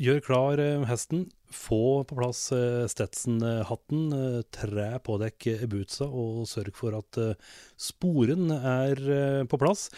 [0.00, 1.26] Gjør klar eh, hesten.
[1.52, 4.06] Få på plass eh, Stetson-hatten.
[4.16, 7.18] eh, Tre på dekk bootsa, og sørg for at
[7.76, 8.96] sporen er
[9.44, 9.90] på plass.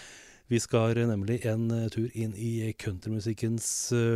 [0.51, 3.67] Vi skal nemlig en tur inn i countrymusikkens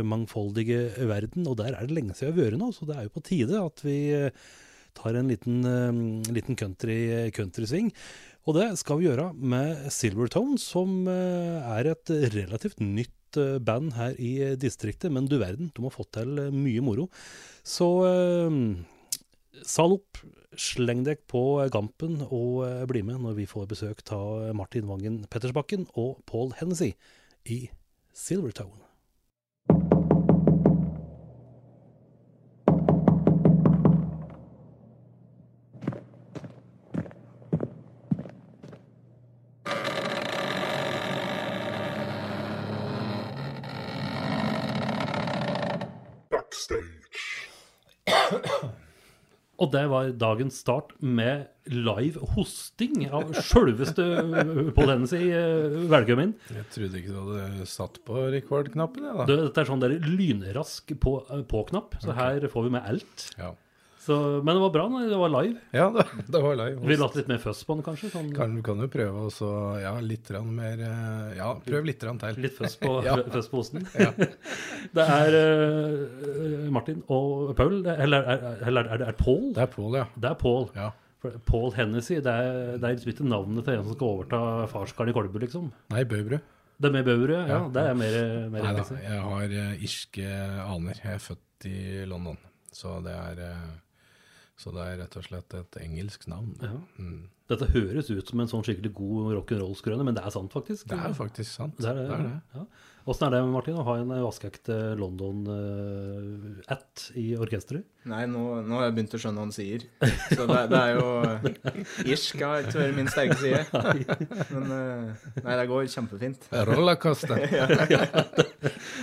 [0.05, 3.07] mangfoldige verden, og der er det lenge siden vi har vært nå, så det er
[3.07, 3.97] jo på tide at vi
[4.97, 5.63] tar en liten,
[6.35, 7.89] liten country, countrysving.
[8.45, 14.15] Og det skal vi gjøre med Silvertone, som er et relativt nytt eh, band her
[14.21, 15.11] i eh, distriktet.
[15.11, 17.09] Men du verden, de har fått til eh, mye moro.
[17.67, 18.57] Så eh,
[19.67, 20.23] sal opp,
[20.57, 25.85] sleng deg på Gampen og bli med når vi får besøk av Martin Vangen Pettersbakken
[25.99, 26.93] og Paul Hennessy
[27.45, 27.65] i
[46.67, 46.93] Silvertone.
[49.57, 54.03] Og det var dagens start med live hosting av sjølveste
[54.77, 55.31] Hennessy.
[55.33, 56.35] eh, Velkommen.
[56.53, 59.25] Jeg trodde ikke du hadde satt på record-knappen, jeg, da.
[59.25, 63.25] Det, dette er sånn der lynrask på- på-knapp, så her får vi med alt.
[63.39, 63.49] Ja,
[64.07, 65.57] Så, men det var bra det var live.
[65.75, 66.77] ja det, det var live.
[66.79, 66.87] Også.
[66.87, 68.11] Vi latt litt mer fuzz på den, kanskje.
[68.13, 69.49] Sånn, Kan, kan jo prøve også,
[69.83, 72.39] ja, litt mer eh, Ja, prøv litt til.
[72.45, 73.17] Litt fuzz på, Ja.
[73.19, 73.83] på osten.
[73.99, 74.13] Ja.
[74.97, 79.49] Det er uh, Martin og Paul, eller, er- eller er det er Paul?
[79.53, 80.05] Det er Paul, ja.
[80.15, 80.69] Det er Paul.
[80.77, 80.91] ja.
[81.49, 84.39] Paul Hennessy, det er, det er liksom ikke navnet til en som skal overta
[84.71, 85.71] farskaren i Kolbu, liksom.
[85.91, 86.37] Nei, Bøbru.
[86.77, 87.59] Det med Bøvre, ja, Ja.
[87.73, 88.15] det er mer,
[88.53, 90.27] mer Nei da, jeg har eh, irske
[90.61, 90.99] aner.
[91.03, 92.37] Jeg er født i London,
[92.71, 93.41] så det er
[94.57, 96.55] så det er rett og slett et engelsk navn.
[96.63, 96.75] Ja.
[96.97, 97.27] Mm.
[97.47, 100.89] Dette høres ut som en sånn skikkelig god rock'n'roll-skrøne, men det er sant, faktisk.
[100.91, 101.77] Det er faktisk sant.
[101.79, 102.07] Det er det.
[102.09, 102.39] Det er det.
[102.57, 102.65] Ja.
[103.07, 107.85] Åssen er det, Martin, å ha en vaskeekte London-at i orkesteret?
[108.07, 109.81] Nei, nå, nå har jeg begynt å skjønne hva han sier.
[110.35, 111.05] Så det, det er jo
[112.11, 113.63] Irsk har ikke vært min sterke side.
[114.51, 115.03] Men eh,
[115.43, 116.41] nei, det går kjempefint.
[116.71, 117.37] Rollercoaster.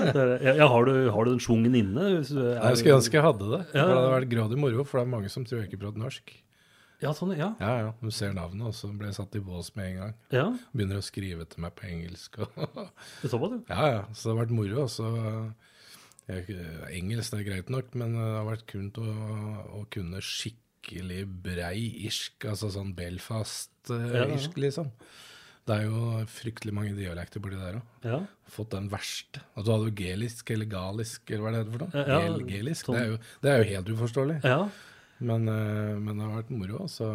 [0.04, 2.02] Er- Ja, ja, har, du, har du den schwungen inne?
[2.10, 3.60] Er- Jeg skulle ønske jeg hadde det.
[3.70, 3.82] For Ja.
[3.88, 6.26] det hadde vært grådig moro, for det er mange som tror jeg ikke prater norsk.
[7.04, 7.50] Ja, sånn, ja.
[7.60, 7.90] Ja, ja.
[8.00, 10.14] Du ser navnet, og så ble jeg satt i bås med en gang.
[10.32, 10.46] ja.
[10.72, 12.40] Begynner å skrive til meg på engelsk.
[13.22, 13.58] Det så på, du.
[13.68, 14.02] ja, ja.
[14.16, 14.84] Så det har vært moro.
[14.86, 15.10] Også.
[16.32, 16.58] jeg,
[16.96, 19.06] Engelsk er greit nok, men det har vært kult å,
[19.80, 21.76] å kunne skikkelig brei
[22.08, 22.94] irsk, altså sånn.
[22.96, 24.90] Belfast-irsk, liksom.
[25.64, 27.92] Det er jo fryktelig mange dialekter borti der òg.
[28.04, 28.18] Ja.
[28.52, 29.40] Fått den verste.
[29.54, 32.02] Altså, du hadde jo gelisk eller galisk, eller hva er det heter for noe?
[32.04, 32.88] Ja, ja, gelisk.
[32.90, 32.98] sånn.
[32.98, 34.36] Det, er jo, det er jo helt uforståelig.
[34.44, 34.58] ja.
[35.20, 36.80] Men, eh, men det har vært moro.
[36.84, 37.06] Og så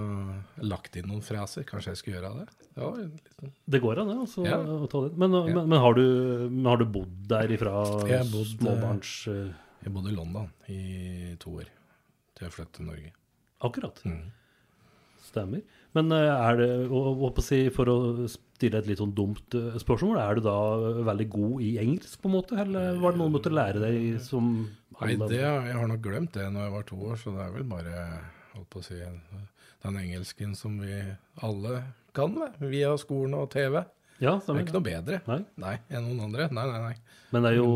[0.64, 1.66] lagt inn noen fraser.
[1.68, 2.48] Kanskje jeg skulle gjøre det?
[2.76, 3.52] Det liksom...
[3.76, 4.18] Det går an, det.
[4.24, 4.58] Altså, Ja.
[4.64, 5.18] det.
[5.20, 5.44] Men, Ja.
[5.56, 7.74] men, men har, du, har du bodd der ifra
[8.08, 9.28] Jeg har bodd, småbarns...
[9.28, 9.52] eh,
[9.84, 11.68] Jeg bodde i London i to år
[12.36, 13.12] til jeg flyttet til Norge.
[13.62, 14.02] akkurat.
[14.06, 14.32] Mm.
[15.30, 15.62] Stemmer.
[15.94, 17.98] Men eh, er det, og, si, for å
[18.32, 20.56] stille et litt sånn dumt eh, spørsmål, er du da
[21.10, 22.58] veldig god i engelsk, på en måte?
[22.64, 26.36] Eller var det noe du måtte lære deg som Nei, det, jeg har nok glemt
[26.36, 28.04] det når jeg var to år, så det er vel bare
[28.56, 29.00] holdt på å si,
[29.86, 31.00] den engelsken som vi
[31.46, 31.82] alle
[32.18, 33.82] kan, med, via skolen og TV.
[34.20, 35.38] Ja, Det er ikke noe bedre Nei.
[35.64, 36.50] Nei, enn noen andre.
[36.52, 37.20] Nei, nei, nei.
[37.32, 37.70] Men det er jo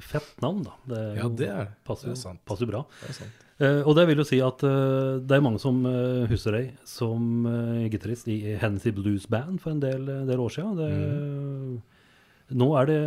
[0.00, 0.76] fett navn, da.
[0.88, 2.40] Det er Ja, det er passer, det er sant.
[2.48, 2.84] passer jo bra.
[3.02, 3.42] Det er sant.
[3.62, 6.72] Eh, og det vil jo si at eh, det er mange som eh, husker deg
[6.88, 10.80] som uh, gitarist i Hennessy Blues Band for en del, del år siden.
[10.80, 13.00] Det, Nå er det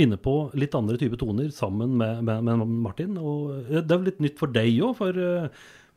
[0.00, 3.16] inne på litt andre typer toner sammen med, med, med Martin.
[3.16, 5.48] Og eh, det er vel litt nytt for deg òg, for eh,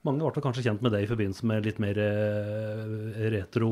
[0.08, 3.72] mange ble kanskje kjent med deg i forbindelse med litt mer eh, retro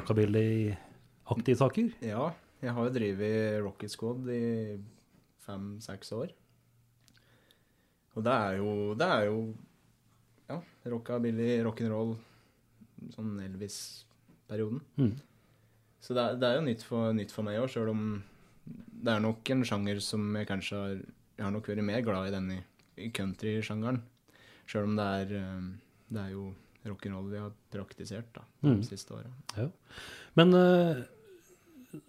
[0.00, 1.92] rockabilly-aktige saker.
[2.06, 2.32] Ja,
[2.64, 4.42] jeg har jo drevet Rocket Squad i
[5.46, 6.34] fem-seks år.
[8.18, 9.38] Og det er jo Det er jo
[10.48, 10.56] ja,
[10.90, 12.16] rockabilly, rock'n'roll,
[13.14, 14.80] sånn Elvis-perioden.
[14.96, 15.12] Mm.
[16.02, 18.02] Så det er, det er jo nytt for, nytt for meg òg, sjøl om
[19.04, 20.96] det er nok en sjanger som jeg kanskje har
[21.38, 22.56] Jeg har nok vært mer glad i den i,
[22.98, 24.00] i country-sjangeren.
[24.66, 25.68] Sjøl om det er eh,
[26.10, 26.48] Det er jo
[26.88, 28.82] rock'n'roll vi har praktisert da, de Mm.
[28.82, 29.30] siste åra.
[29.56, 29.68] Ja.
[30.34, 31.02] Men uh,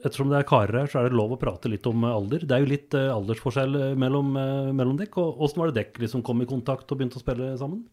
[0.06, 2.46] ettersom det er karer her, så er det lov å prate litt om eh, alder.
[2.48, 5.18] Det er jo litt uh, aldersforskjell mellom, uh, mellom dekk.
[5.22, 7.86] og Åssen var det dekk liksom kom i kontakt og begynte å spille sammen?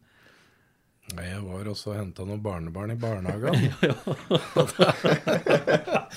[1.14, 3.54] Nei, jeg var også og henta noen barnebarn i barnehagen.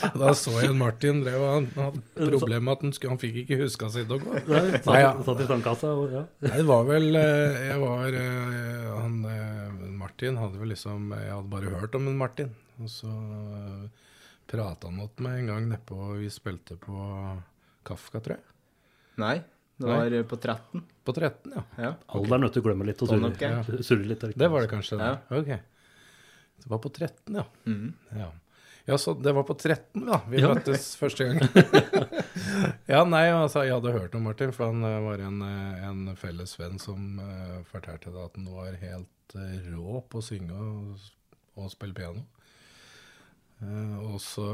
[0.19, 3.21] da så jeg en Martin drev og han hadde problemer med at han, skulle, han
[3.21, 4.33] fikk ikke huska sitt å gå.
[4.49, 5.11] Nei, satt, Nei, ja.
[5.27, 6.23] satt i sandkassa og ja.
[6.45, 11.31] Nei, det var vel eh, Jeg var eh, han, eh, Martin hadde vel liksom Jeg
[11.35, 12.51] hadde bare hørt om en Martin.
[12.79, 13.13] Og så
[14.49, 16.97] prata han med meg en gang nedpå Vi spilte på
[17.87, 18.45] Kafka, tror jeg.
[19.19, 19.37] Nei,
[19.79, 20.23] det var Nei.
[20.27, 20.81] på 13.
[21.07, 21.63] På 13, ja.
[21.79, 21.93] Ja.
[22.17, 23.51] Alderen nødt til å glemme litt og surre, ja.
[23.55, 23.81] ja.
[23.87, 24.23] surre litt.
[24.27, 24.99] er Det var det kanskje?
[24.99, 25.13] Ja.
[25.29, 25.39] det.
[25.39, 26.59] Ok.
[26.59, 27.45] Det var på 13, ja.
[27.65, 27.93] Mm.
[28.19, 28.27] ja.
[28.89, 30.17] Ja, så det var på 13, da.
[30.27, 30.49] Vi Ja.
[30.53, 31.39] møttes første gang.
[32.93, 36.15] ja, nei, altså, jeg hadde hørt om Martin, for han eh, var en, eh, en
[36.17, 40.57] felles venn som uh, fortalte det at han var helt uh, rå på å synge
[40.57, 41.07] og,
[41.55, 42.25] og spille piano.
[43.59, 44.45] Eh, og så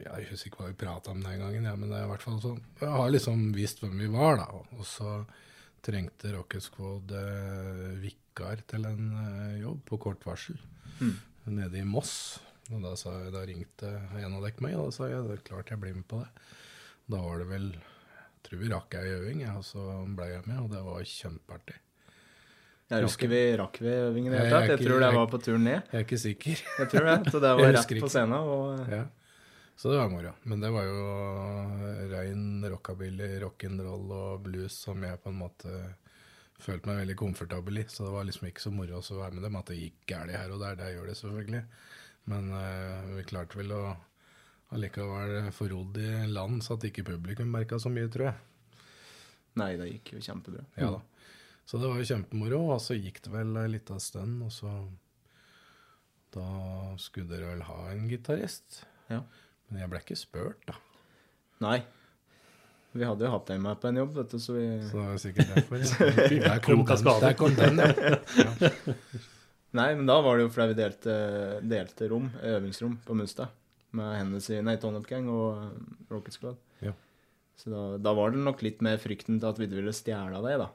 [0.00, 2.24] Jeg husker ikke hva vi prata om den gangen, ja, men det er i hvert
[2.24, 4.46] fall sånn Jeg har liksom visst hvem vi var, da.
[4.78, 5.18] Og så
[5.86, 10.58] trengte Rocket Squad eh, vikar til en eh, jobb på kort varsel
[11.46, 12.40] nede i Moss.
[12.72, 15.36] Og da, sa jeg, da ringte en av dere meg, og da sa jeg det
[15.36, 16.48] er klart jeg blir med på det.
[17.06, 19.84] Da var det vel jeg tror vi rakk ei øving, og så
[20.16, 21.78] ble jeg med, og det var kjempeartig.
[22.86, 24.72] Jeg husker vi rakk vi øvingen i det hele tatt.
[24.76, 25.88] Jeg tror det var på turen ned.
[25.90, 26.60] Jeg er ikke sikker.
[26.78, 27.16] Jeg tror det.
[27.34, 28.36] Så det var rett på scenen.
[28.38, 29.04] Og ja.
[29.76, 30.32] Så det var moro.
[30.48, 31.00] Men det var jo
[32.14, 35.72] rein rockabilly, rock'n'roll og blues som jeg på en måte
[36.62, 37.86] følte meg veldig komfortabel i.
[37.90, 39.58] Så det var liksom ikke så moro å være med dem.
[39.58, 41.64] At det gikk galt her og der, det gjør det selvfølgelig.
[42.30, 43.82] Men uh, vi klarte vel å
[44.74, 48.82] allikevel forrodd rodd i land så at ikke publikum merka så mye, tror jeg.
[49.56, 50.64] Nei, det gikk jo kjempebra.
[50.78, 51.02] Ja da.
[51.66, 54.70] Så det var jo kjempemoro, og så gikk det vel ei lita stund, og så
[56.36, 56.46] Da
[57.00, 58.82] skulle dere vel ha en gitarist.
[59.08, 59.22] Ja.
[59.66, 60.76] Men jeg ble ikke spurt, da.
[61.64, 61.78] Nei.
[62.96, 65.06] Vi hadde jo hatt deg med på en jobb, vet du, så vi Så det
[65.06, 65.82] var sikkert derfor.
[65.82, 66.42] Ja.
[66.52, 68.70] Der kom den, der kom den ja.
[69.76, 71.14] Nei, men da var det jo fordi vi delte,
[71.66, 73.52] delte rom, øvingsrom, på Mustad.
[73.96, 75.74] Med hennes nei, Tonop Gang og eh,
[76.12, 76.56] Rocket Squad.
[76.84, 76.94] Ja.
[77.60, 80.62] Så da, da var det nok litt mer frykten til at vi ville stjele deg,
[80.62, 80.70] da.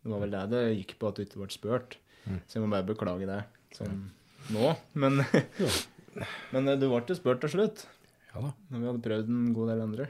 [0.00, 1.96] Det var vel det det gikk på, at du ikke ble spurt.
[2.46, 3.40] Så jeg må bare beklage det
[3.76, 3.98] sånn
[4.54, 4.70] nå.
[5.00, 5.20] Men,
[6.54, 7.84] men eh, du ble spurt til slutt.
[8.34, 8.54] ja da.
[8.70, 10.06] Når vi hadde prøvd en god del andre.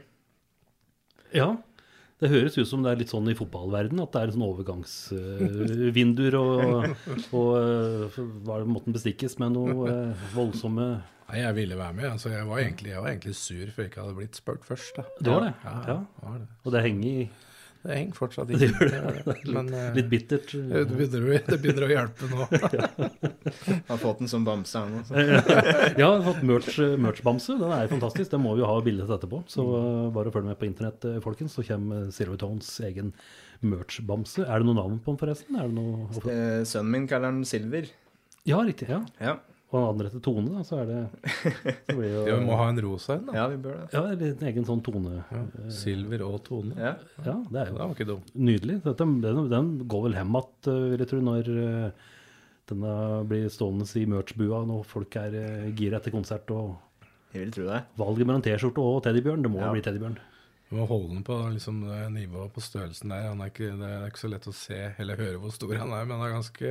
[1.35, 1.49] Ja,
[2.21, 6.35] det høres ut som det er litt sånn i fotballverden at det er sånn overgangsvinduer
[6.37, 6.91] og,
[7.33, 10.89] og eh, hva er det måten bestikkes med noe eh, voldsomme
[11.31, 12.05] Nei, jeg ville være med.
[12.11, 14.97] Altså, jeg, var egentlig, jeg var egentlig sur for jeg ikke hadde blitt spurt først.
[14.97, 15.03] Da.
[15.23, 15.51] Det var det?
[15.63, 15.93] Ja, Ja.
[16.03, 16.47] det var det.
[16.67, 17.21] Og det henger i
[17.81, 18.85] Det henger fortsatt Det ikke.
[18.85, 18.97] det.
[18.97, 19.35] gjør det.
[19.55, 20.51] Men litt, litt bittert.
[20.73, 22.47] det, begynner, det begynner å hjelpe nå.
[23.91, 25.17] Har fått den som bamse han også.
[25.97, 27.57] Ja, har fått merch, merch-bamse.
[27.59, 28.29] Den er fantastisk.
[28.33, 29.41] Den må vi jo ha bilde av etterpå.
[29.51, 33.13] Så uh, bare følg med på internett, folkens, så kommer Zero Tones egen
[33.65, 34.45] merch-bamse.
[34.45, 35.57] Er det noe navn på den, forresten?
[35.61, 36.07] Er det noe...
[36.31, 37.89] Eh, Sønnen min kaller den Silver.
[38.49, 38.87] Ja, riktig.
[38.89, 39.01] ja.
[39.21, 39.35] Ja,
[39.71, 41.01] Og andre etter Tone, da, så er det
[41.87, 43.35] så blir jo, Ja, vi må ha en rosa en, da.
[43.37, 43.85] ja vi bør det.
[43.95, 45.21] Ja, en egen sånn tone.
[45.31, 45.43] Ja.
[45.71, 46.75] Silver og tone.
[46.75, 46.95] Ja.
[47.23, 48.25] Ja, det er Det jo var ikke dum.
[48.35, 48.75] nydelig.
[48.83, 52.09] Dette, den, den går vel hjem igjen, uh, vil jeg tro, når uh,
[52.71, 52.95] denne
[53.31, 56.51] blir stående i merch-bua når folk er uh, gira etter konsert.
[56.51, 56.75] Og
[57.31, 57.79] Jeg vil tro det.
[57.99, 59.71] valget mellom T-skjorte og teddybjørn, det må Ja.
[59.71, 60.19] bli teddybjørn.
[60.71, 61.81] Du må holde den på liksom,
[62.11, 63.29] nivået på størrelsen der.
[63.31, 65.91] Han er ikke, det er ikke så lett å se eller høre hvor stor han
[65.95, 66.69] er, men han er ganske,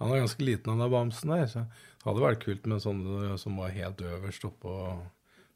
[0.00, 1.46] han er ganske liten, han der bamsen der.
[1.48, 1.68] Så det
[2.04, 4.74] hadde vært kult med sånne som var helt øverst oppå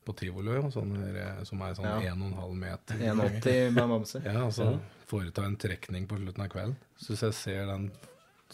[0.05, 2.13] på tivoli, sånne som er sånn Ja.
[2.13, 2.95] 1,5 meter.
[3.01, 4.21] 1,80 med bamse.
[4.25, 6.77] Ja, altså foreta en trekning på slutten av kvelden.
[7.01, 7.91] Så hvis jeg ser den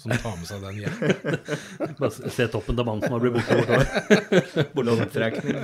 [0.01, 0.97] som tar med seg den hjem
[2.01, 3.87] Bare se- toppen til mannen som har blitt borte bortover.
[4.91, 5.57] Loddtrekning.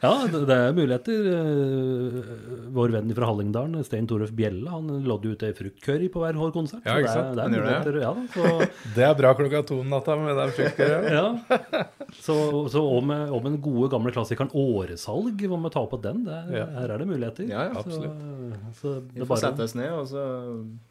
[0.00, 1.26] Ja, det, er muligheter.
[1.28, 2.28] Eh,
[2.72, 6.86] Vår venn fra Hallingdalen, Stein Toref Bjelle, han lodde ut ei fruktcurry på hver konsert.
[6.86, 7.36] Ja, ikke det sant?
[7.36, 7.50] det er
[7.84, 11.04] det, er Ja, så, Det er bra klokka to om natta med den fruktcurryen.
[11.12, 11.84] ja.
[12.22, 12.36] så,
[12.72, 16.24] så om, om den gode, gamle klassikeren Åresalg, hva med å ta opp den?
[16.24, 16.66] Det er, Ja.
[16.80, 17.50] Her er det muligheter.
[17.50, 18.00] Ja, ja, Så,
[18.80, 20.24] så det Vi får bare sette oss ned og så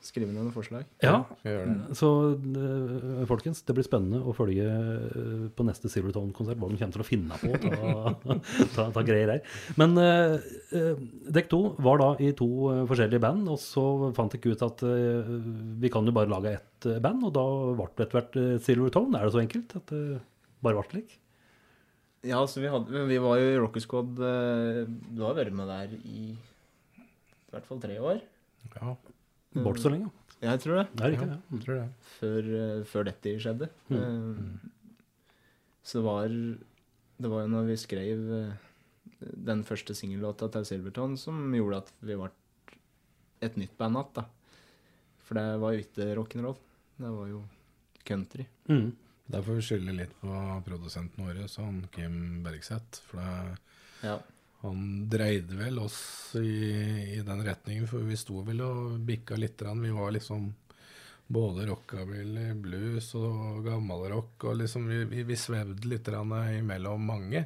[0.06, 0.79] skrive ned noen forslag.
[1.04, 1.56] Ja, Vi
[1.98, 6.98] så uh, folkens, det blir spennende å følge uh, på neste Silvertone-konsert hva de kommer
[6.98, 8.36] til å finne på ta,
[8.76, 9.60] ta, ta greier her.
[9.80, 10.38] Men uh,
[11.30, 13.86] dekk to var da i to eh, forskjellige band, og så
[14.18, 15.32] fant jeg ut at eh,
[15.82, 17.46] vi kan jo bare lage ett eh, band, og da
[17.78, 19.18] ble det etter hvert uh, Silvertone.
[19.18, 20.20] Er det så enkelt at det
[20.66, 21.18] bare ble slik?
[22.28, 24.82] Ja, altså vi, hadde, vi var jo i Rocker Squad eh,
[25.16, 26.34] Du har vært med der i
[27.50, 28.20] i hvert fall tre år.
[28.76, 28.92] Ja,
[29.66, 30.12] Bort så lenge.
[30.42, 30.88] Jeg tror det.
[30.96, 31.38] Det ikke, ja.
[31.52, 31.88] jeg tror det.
[32.20, 33.70] Før, eh, før dette skjedde.
[33.92, 34.44] Eh,
[35.84, 36.28] Så det var
[37.20, 38.54] det var jo når vi skrev eh,
[39.20, 42.30] den første singellåta til Silverton som gjorde at vi ble
[43.44, 44.24] et nytt band igjen, da.
[45.28, 46.58] For det var jo ikke rock'n'roll.
[47.00, 47.42] Det var jo
[48.08, 48.46] country.
[48.72, 48.90] Mm.
[49.30, 50.32] Der får vi skylde litt på
[50.66, 53.04] produsenten vår, sånn Kim Bergseth.
[53.10, 53.58] For det,
[54.08, 54.16] Ja.
[54.62, 56.50] Han dreide vel oss i,
[57.16, 59.62] i den retningen, for vi sto vel og bikka litt.
[59.62, 60.50] Vi var liksom
[61.30, 64.44] både rockabilly, blues og gammelrock.
[64.50, 67.46] Og liksom vi, vi, vi svevde litt imellom mange.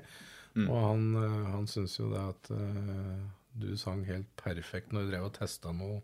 [0.55, 0.69] Mm.
[0.69, 3.21] Og han, eh, han syntes jo det at uh,
[3.53, 6.01] du sang helt perfekt når du drev og testa noe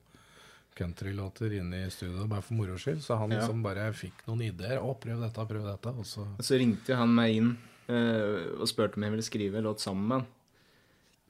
[0.79, 3.01] countrylåter inne i studio bare for moro skyld.
[3.03, 3.41] Så han Ja.
[3.41, 4.79] liksom bare fikk noen ideer.
[4.79, 7.57] 'Å, prøv dette, prøv dette.' Og så Og så ringte han meg inn
[7.89, 10.27] uh, og spurte om jeg ville skrive låt sammen med han.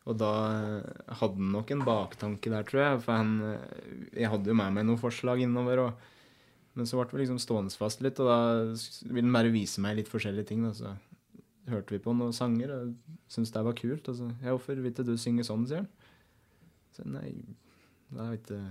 [0.07, 0.29] Og da
[1.19, 3.01] hadde han nok en baktanke der, tror jeg.
[3.03, 5.83] For han eh, Jeg hadde jo med meg noen forslag innover.
[5.85, 6.07] Og,
[6.79, 8.39] men så ble vi liksom stående fast litt, og da
[9.11, 10.63] ville han bare vise meg litt forskjellige ting.
[10.65, 10.95] Da, så
[11.69, 12.93] hørte vi på noen sanger og
[13.29, 14.07] syntes det var kult.
[14.09, 15.89] Og så Ja, hvorfor vil ikke du synge sånn, sier han.
[16.95, 17.33] Så nei,
[18.09, 18.61] det har jeg ikke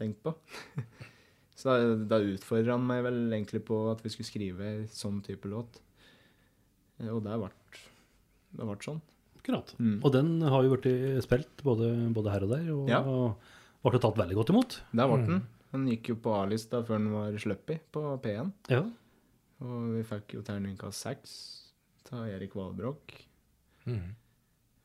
[0.00, 0.34] tenkt på.
[1.56, 5.48] Så da, da utfordra han meg vel egentlig på at vi skulle skrive sånn type
[5.48, 5.78] låt.
[7.00, 7.48] Eh, Og det ble,
[8.58, 9.00] det ble sånn.
[9.46, 9.68] Akkurat.
[9.78, 10.00] Mm.
[10.02, 13.02] Og den har jo blitt spilt både, både her og der, og Ja.
[13.86, 14.80] ble tatt veldig godt imot.
[14.92, 15.46] Der ble den.
[15.70, 18.50] Den gikk jo på A-lista før den var sluppet på P1.
[18.68, 18.82] Ja.
[19.62, 21.32] Og vi fikk jo terningkast seks
[22.10, 23.14] av Erik Valbrok.
[23.86, 24.14] Mm.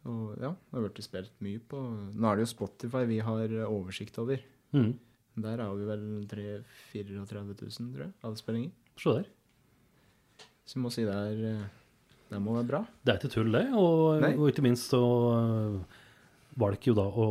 [0.06, 1.78] Og ja, det har blitt spilt mye på
[2.14, 4.40] Nå er det jo Spotify vi har oversikt over.
[4.74, 4.94] Mm.
[5.42, 6.64] Der har vi vel 3
[6.94, 8.72] 34 000, tror jeg, avspillinger.
[9.02, 9.30] Se der.
[10.66, 11.70] Så vi må si det er eh,
[12.32, 12.86] Det må være bra.
[13.04, 13.66] Det er ikke tull, det.
[13.76, 15.02] Og, og ikke minst så
[16.60, 17.26] valgte var jo da å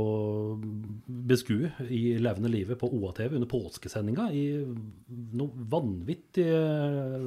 [1.28, 4.44] beskue i levende livet på OA-TV under påskesendinga i
[5.36, 6.46] noe vanvittig,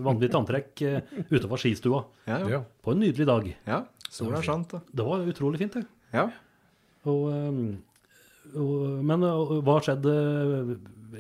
[0.02, 2.64] vanvittig antrekk eh, utenfor skistua Ja, ja.
[2.82, 3.52] På en nydelig dag.
[3.70, 4.74] ja sola skjant.
[4.74, 4.92] sant.
[4.94, 5.86] Det var utrolig fint, det.
[6.14, 6.28] Ja.
[7.10, 7.24] Og,
[8.54, 8.76] og,
[9.06, 9.26] men
[9.66, 10.14] hva skjedde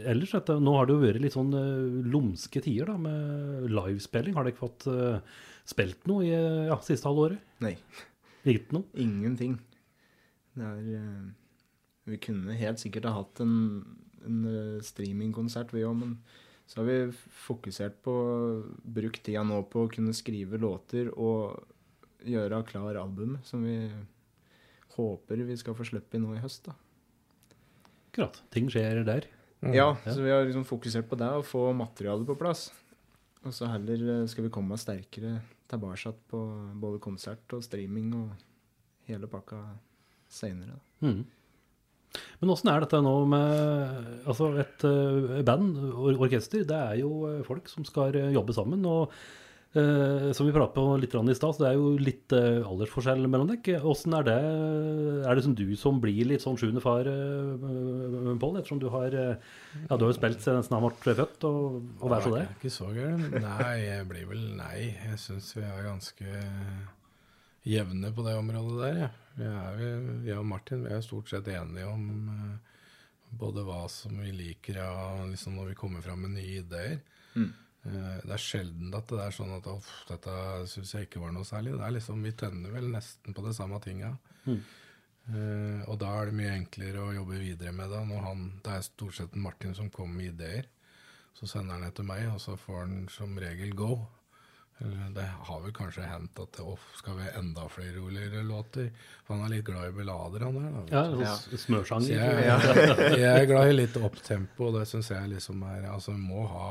[0.09, 0.35] ellers?
[0.61, 1.53] Nå har det jo vært litt sånn
[2.13, 4.37] lumske tider da, med livespilling.
[4.37, 4.87] Har dere ikke fått
[5.67, 7.41] spilt noe i ja, siste halvåret?
[7.63, 7.75] Nei.
[8.43, 8.87] Ikke noe?
[8.99, 9.57] Ingenting.
[10.53, 11.27] Det er eh,
[12.11, 13.53] Vi kunne helt sikkert ha hatt en,
[14.27, 16.17] en eh, streamingkonsert, vi òg, men
[16.67, 16.97] så har vi
[17.45, 18.13] fokusert på
[18.95, 21.59] Brukt tida nå på å kunne skrive låter og
[22.23, 23.77] gjøre klar album, som vi
[24.95, 26.69] håper vi skal få slippe nå i høst.
[26.69, 26.75] da.
[28.11, 28.39] Akkurat.
[28.53, 29.27] Ting skjer der.
[29.73, 32.67] Ja, så vi har liksom fokusert på det, å få materialet på plass.
[33.43, 35.37] Og så heller eh, skal vi komme sterkere
[35.69, 36.41] tilbake på
[36.81, 38.33] både konsert og streaming og
[39.09, 39.61] hele pakka
[40.31, 40.79] seinere.
[41.03, 41.23] Mm.
[42.41, 47.29] Men åssen er dette nå med Altså, et øh, band, or orkester, det er jo
[47.29, 48.85] øh, folk som skal øh, jobbe sammen.
[48.85, 49.11] Og
[49.79, 53.25] øh, som vi pratet på litt i stad, så det er jo litt uh, aldersforskjell
[53.27, 53.81] mellom dere.
[53.83, 54.37] Åssen er det
[55.27, 58.59] Er det som du som blir litt sånn sjuende far, uh, Pål?
[58.61, 62.13] Ettersom du har Ja, du har jo spilt siden nesten han ble født, og, og
[62.13, 62.43] vær så det.
[62.45, 63.25] er Ikke så gæren.
[63.43, 64.77] Nei, jeg blir vel Nei,
[65.07, 66.37] jeg syns vi er ganske
[67.63, 69.11] jevne på det området der, ja.
[69.33, 69.77] Vi er,
[70.27, 72.59] vi- og Martin vi er stort sett enige om
[73.33, 76.99] både hva som vi liker av liksom når vi kommer fram med nye ideer.
[77.33, 77.47] Mm.
[77.85, 80.35] Eh, det er sjelden at det er sånn at uff, dette
[80.71, 81.75] syns jeg ikke var noe særlig.
[81.77, 84.13] Det er liksom, Vi tenner vel nesten på det samme tinga.
[84.47, 88.01] Eh, og da er det mye enklere å jobbe videre med det.
[88.09, 90.67] Når han, det er stort sett Martin som kommer med ideer.
[91.33, 93.95] Så sender han det til meg, og så får han som regel go.
[94.83, 96.63] Det har vel kanskje hendt at det,
[96.97, 98.89] skal vi ha enda flere roligere låter?
[99.23, 100.73] For han er litt glad i ballader, han der.
[100.75, 102.09] Da, Ja, sånn Så smørsanger.
[102.17, 106.25] jeg, jeg er glad i litt opptempo, og det syns jeg liksom er Altså, vi
[106.25, 106.67] må ha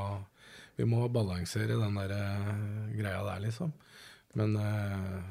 [0.78, 3.72] Vi må balansere den der eh, greia der, liksom.
[4.38, 5.22] Men eh,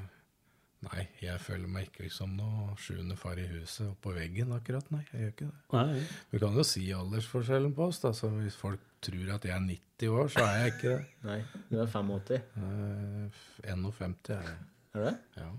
[0.82, 4.88] Nei, jeg føler meg ikke som noe sjuende far i huset og på veggen akkurat,
[4.90, 5.04] nei.
[5.12, 5.60] Jeg gjør ikke det.
[5.76, 8.10] Nei, Vi kan jo si aldersforskjellen på oss, da.
[8.18, 11.04] Så hvis folk tror at jeg er 90 år, så er jeg ikke det.
[11.28, 11.38] Nei,
[11.70, 12.48] du er 85.
[12.66, 13.44] Eh,
[13.76, 14.58] 51 er jeg.
[14.96, 15.14] Er du det?
[15.38, 15.52] Ja.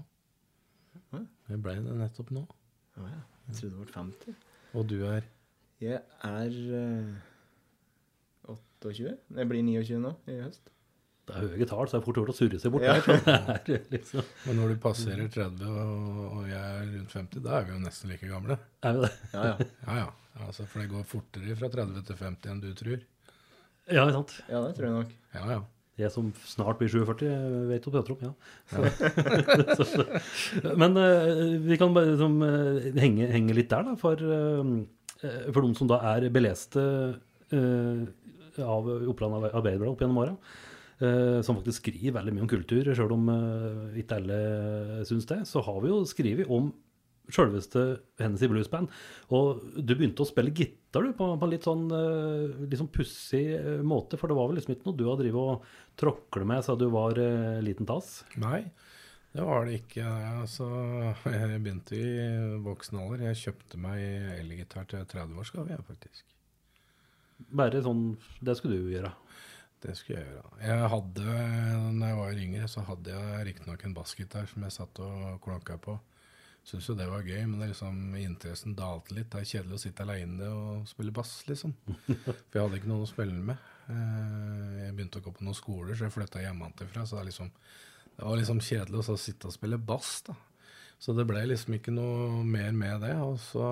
[1.52, 2.42] Jeg ble det nettopp nå.
[2.98, 3.22] Å ja.
[3.46, 4.36] Jeg trodde du var 50.
[4.74, 5.30] Og du er
[5.82, 7.14] Jeg er eh,
[8.82, 9.16] 28.
[9.38, 10.72] Jeg blir 29 nå i høst.
[11.22, 12.96] Det er høye tall, så det er fort gjort å surre seg bort Ja.
[13.02, 13.12] der.
[13.62, 17.52] Så er liksom, Men når du passerer 30 og, og jeg er rundt 50, da
[17.58, 18.58] er vi jo nesten like gamle.
[18.82, 19.12] er vi det?
[19.34, 19.68] Ja, ja.
[19.86, 20.08] Ja, ja.
[20.42, 23.06] Altså, for det går fortere fra 30 til 50 enn du tror.
[23.92, 24.34] Ja, sant.
[24.48, 25.14] Ja, det tror jeg nok.
[25.36, 25.60] Ja, ja.
[26.00, 27.26] Jeg som snart blir 47,
[27.68, 28.30] vet jo Petra om, ja.
[28.72, 29.74] ja.
[29.76, 30.06] så,
[30.80, 34.72] men uh, vi kan bare liksom, eh, henge, henge litt der, da, for, uh,
[35.52, 36.80] for noen som da er beleste
[37.52, 38.02] eh,
[38.60, 40.36] av Oppland Arbeiderblad opp gjennom åra.
[41.02, 45.42] eh, som faktisk skriver veldig mye om kultur, sjøl om eh, ikke alle syns det,
[45.48, 46.72] så har vi jo skrevet om
[47.32, 47.82] sjølveste
[48.20, 48.90] Hennessy Blues Band.
[49.34, 53.44] Og du begynte å spille gitar du, på, på en litt sånn liksom sånn pussig
[53.58, 56.66] eh, måte, for det var vel liksom ikke noe du har drevet og tråkla med
[56.66, 58.22] siden du var eh, liten tass?
[58.42, 58.64] Nei,
[59.32, 60.04] det var det ikke.
[60.42, 60.68] Altså,
[61.32, 62.12] jeg begynte i
[62.66, 63.26] voksen alder.
[63.30, 64.04] Jeg kjøpte meg
[64.42, 66.26] elgitar til 30-årsgave, jeg, faktisk.
[67.50, 68.04] Bare sånn
[68.40, 69.10] Det skulle du gjøre.
[69.82, 70.50] Det skulle jeg gjøre.
[70.62, 71.22] Jeg hadde,
[71.98, 75.74] når jeg var yngre, så hadde jeg riktignok en bassgitar som jeg satt og klokka
[75.82, 75.96] på.
[76.62, 79.32] Syns jo det var gøy, men det liksom, interessen dalte litt.
[79.32, 81.72] Det er kjedelig å sitte aleine og spille bass, liksom.
[82.22, 83.64] For jeg hadde ikke noen å spille med.
[83.90, 87.02] Eh, Jeg begynte å gå på noen skoler, så jeg flytta hjemmefra.
[87.02, 87.50] Så det, er liksom,
[88.14, 90.38] det var liksom kjedelig å sitte og spille bass, da.
[91.02, 93.16] Så det ble liksom ikke noe mer med det.
[93.18, 93.66] Og så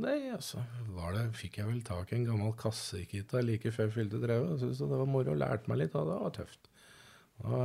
[0.00, 0.62] Nei, altså
[0.94, 4.58] var det, fikk jeg vel tak i en gammel kassegitar like før jeg fylte 30.
[4.62, 5.34] Syntes det var moro.
[5.36, 6.70] Lærte meg litt, og det var tøft.
[7.40, 7.60] Da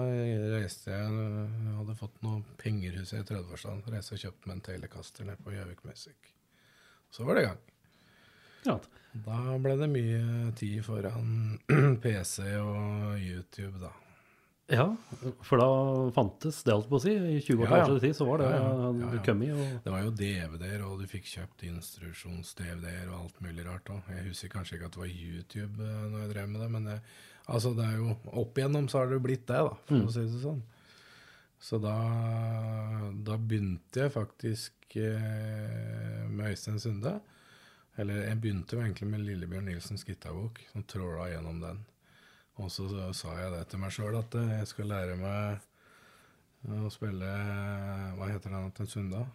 [0.56, 3.84] reiste jeg jeg hadde fått noe penger huset i 30-årsdagen.
[3.92, 6.32] Reiste og kjøpte meg en Telecaster nede på Gjøvik Music.
[7.12, 7.64] Så var det i gang.
[8.66, 8.78] Ja.
[9.26, 11.60] Da ble det mye tid foran
[12.04, 13.92] PC og YouTube, da.
[14.68, 14.86] Ja,
[15.46, 15.68] for da
[16.16, 17.14] fantes det, alt på å si.
[17.14, 18.88] I 20 år Ja, tid så var det Ja, ja.
[19.02, 19.52] ja, kommet.
[19.54, 24.10] Og, Det var jo DVD-er, og du fikk kjøpt instruksjons-DVD-er og alt mulig rart òg.
[24.10, 26.90] Jeg husker kanskje ikke at det var YouTube eh, når jeg drev med det, men
[26.90, 26.98] det,
[27.46, 30.26] altså det er jo opp igjennom så har det blitt det, da, for å si
[30.26, 30.64] det sånn.
[31.66, 31.96] Så da,
[33.26, 37.20] da begynte jeg faktisk eh, med Øystein Sunde.
[37.98, 41.78] Eller jeg begynte jo egentlig med Lillebjørn Nilsens gitarbok, som tråla gjennom den.
[42.64, 45.72] Og så, sa jeg det til meg sjøl, at eh, jeg skal lære meg
[46.66, 47.32] å spille
[48.18, 49.26] Hva heter den til Sunda?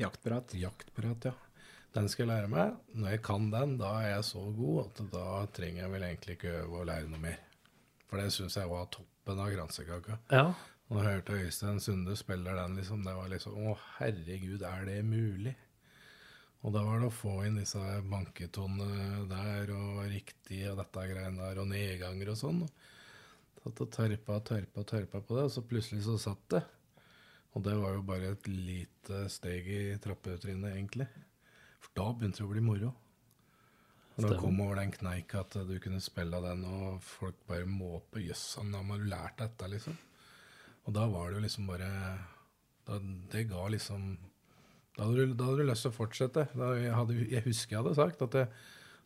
[0.00, 0.54] Jaktprat.
[0.56, 1.34] Jaktprat, ja.
[1.92, 2.76] Den skal jeg lære meg.
[2.94, 5.24] Når jeg kan den, da er jeg så god at da
[5.56, 7.40] trenger jeg vel egentlig ikke øve å lære noe mer.
[8.08, 10.20] For det syns jeg var toppen av kransekaka.
[10.30, 10.46] ja,
[10.88, 14.96] Når jeg hørte Øystein Sunde spiller den, liksom, det var liksom Å, herregud, er det
[15.06, 15.56] mulig?
[16.60, 21.40] Og da var det å få inn disse banketonene der, og riktig, og dette greiene
[21.40, 22.60] der, og nedganger og sånn.
[23.60, 26.62] Satt og tørpa og tørpa og tørpa på det, og så plutselig så satt det.
[27.56, 31.08] Og det var jo bare et lite steg i trappetrinnet, egentlig.
[31.80, 32.92] For da begynte det å bli moro.
[34.20, 38.20] Når det kom over den kneika at du kunne spille den, og folk bare måpe
[38.20, 39.96] Jøss, han har man lært dette, liksom.
[40.84, 41.88] Og da var det jo liksom bare
[42.86, 42.98] da,
[43.32, 44.12] Det ga liksom
[45.00, 46.42] Da hadde du, da hadde du lyst til å fortsette.
[46.52, 48.50] Da jeg, hadde, jeg husker jeg hadde sagt at jeg,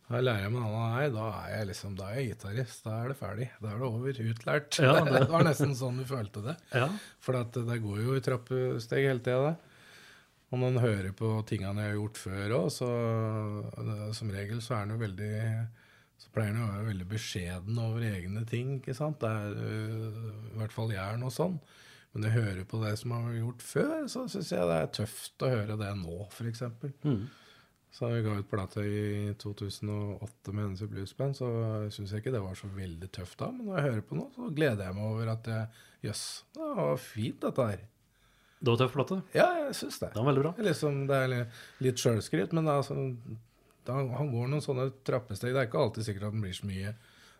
[0.08, 2.80] når jeg lærer meg annen her, da er jeg liksom, da er jeg gitarist.
[2.84, 3.46] Da er det ferdig.
[3.62, 4.18] Da er det over.
[4.34, 4.80] Utlært.
[4.82, 6.56] Ja, det, det- var nesten sånn du følte det.
[6.74, 6.88] ja.
[7.24, 9.54] For det går jo i trappesteg hele tida.
[10.54, 12.90] Og en hører på tingene jeg har gjort før òg, så
[13.78, 15.32] det- som regel så er en jo veldig
[16.24, 18.76] så pleier en å være veldig beskjeden over egne ting.
[18.80, 19.18] ikke sant?
[19.24, 20.20] Det er, øh,
[20.52, 21.56] I hvert fall jeg er noe sånn.
[22.14, 24.92] Men jeg hører på det som har vært gjort før, så syns jeg det er
[25.00, 26.62] tøft å høre det nå, f.eks.
[27.02, 27.24] Mm.
[27.94, 31.48] Så vi ga ut plate i 2008 med Hennes bluesband, så
[31.94, 33.50] syns jeg ikke det var så veldig tøft da.
[33.54, 36.70] Men når jeg hører på nå, så gleder jeg meg over at jeg Jøss, det
[36.76, 37.84] var fint, dette her.
[38.60, 39.20] Det var tøff plate.
[39.36, 40.10] Ja, jeg syns det.
[40.12, 40.52] Det var veldig bra.
[40.66, 41.34] Liksom, det er
[41.86, 42.98] litt sjølskryt, men altså,
[43.86, 45.54] da, han går noen sånne trappesteg.
[45.54, 46.94] Det er ikke alltid sikkert at den blir så mye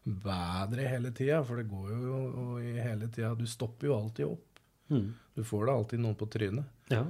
[0.05, 4.54] bedre hele tida, for det går jo i hele tida Du stopper jo alltid opp.
[4.93, 5.13] Mm.
[5.35, 6.67] Du får da alltid noen på trynet.
[6.93, 7.05] Ja.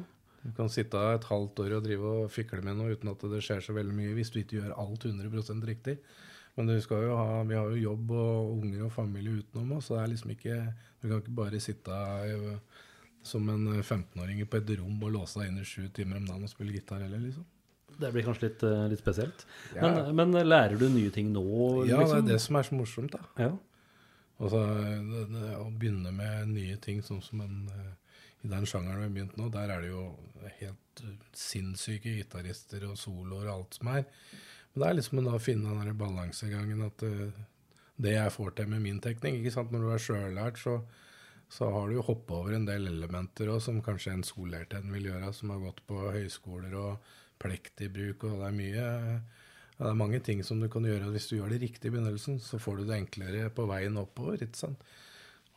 [0.44, 3.40] Du kan sitte et halvt år og drive og fikle med noe uten at det
[3.44, 5.96] skjer så veldig mye, hvis du ikke gjør alt 100% riktig.
[6.54, 9.88] Men du skal jo ha, vi har jo jobb og unger og familie utenom oss,
[9.88, 10.58] så det er liksom ikke
[11.00, 11.96] Du kan ikke bare sitte
[12.28, 12.84] eh,
[13.24, 16.46] som en 15-åring på et rom og låse deg inn i sju timer om dagen
[16.46, 17.44] og spille gitar heller, liksom.
[17.94, 19.44] Det blir kanskje litt, eh, litt spesielt.
[19.74, 19.86] Ja.
[19.86, 21.44] Men, men lærer du nye ting nå?
[21.88, 22.20] Ja, det liksom?
[22.20, 23.22] er det som er så morsomt, da.
[23.40, 23.52] Ja.
[24.42, 24.60] Altså,
[25.60, 29.36] å begynne med nye ting, sånn som en, eh, i den sjangeren vi har begynt
[29.38, 30.08] nå, der er det jo
[30.58, 34.06] helt eh, sinnssyke gitarister og soloer og alt som er.
[34.72, 37.04] Men det er liksom å finne den balansegangen at
[38.02, 39.72] det jeg får til med min teknikk ikke sant?
[39.72, 40.80] Når du er sjøllært, så,
[41.52, 44.90] så har du jo hoppa over en del elementer også, som kanskje en skolert en
[44.94, 48.88] vil gjøre, som har gått på høyskoler og plektig bruk, og det er mye
[49.74, 51.10] ja, det er mange ting som du kan gjøre.
[51.14, 54.42] Hvis du gjør det riktig i begynnelsen, så får du det enklere på veien oppover.
[54.44, 54.84] ikke sant?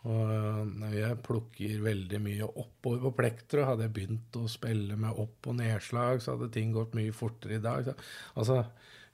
[0.08, 3.62] Og øh, jeg plukker veldig mye oppover på plekter.
[3.62, 7.14] og Hadde jeg begynt å spille med opp- og nedslag, så hadde ting gått mye
[7.16, 7.90] fortere i dag.
[7.92, 7.96] Så,
[8.42, 8.60] altså,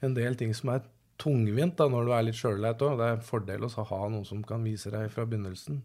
[0.04, 0.86] en del ting som er
[1.22, 2.96] tungvint da, når du er litt sjøllært òg.
[3.00, 5.82] Det er en fordel å ha noen som kan vise deg fra begynnelsen.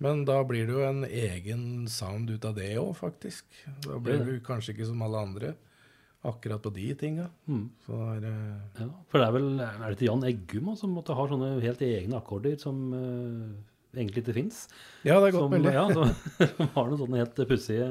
[0.00, 3.44] Men da blir det jo en egen sound ut av det òg, faktisk.
[3.84, 5.52] Da blir du kanskje ikke som alle andre.
[6.26, 7.26] Akkurat på de tinga.
[7.48, 7.64] Mm.
[7.86, 10.92] Så det er eh, Ja, for det er vel Er det til Jan Eggum som
[10.92, 13.46] måtte ha sånne helt egne akkorder som uh,
[13.96, 14.62] egentlig ikke fins?
[15.06, 15.72] Ja, det er godt Som, mulig.
[15.72, 16.12] ja, som,
[16.58, 17.88] som har noen sånne helt pussige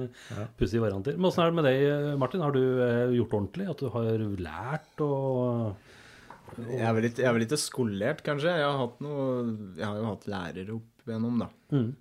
[0.59, 1.17] pussige varianter.
[1.17, 1.87] Men åssen er det med deg,
[2.21, 2.45] Martin?
[2.45, 3.69] Har du uh, gjort ordentlig?
[3.73, 8.53] At du har lært og Jeg er vel ikke, jeg er vel ikke skolert, kanskje.
[8.61, 9.25] Jeg har, hatt noe,
[9.73, 11.49] jeg har jo hatt lærere opp igjennom, da.
[11.73, 11.91] Mm.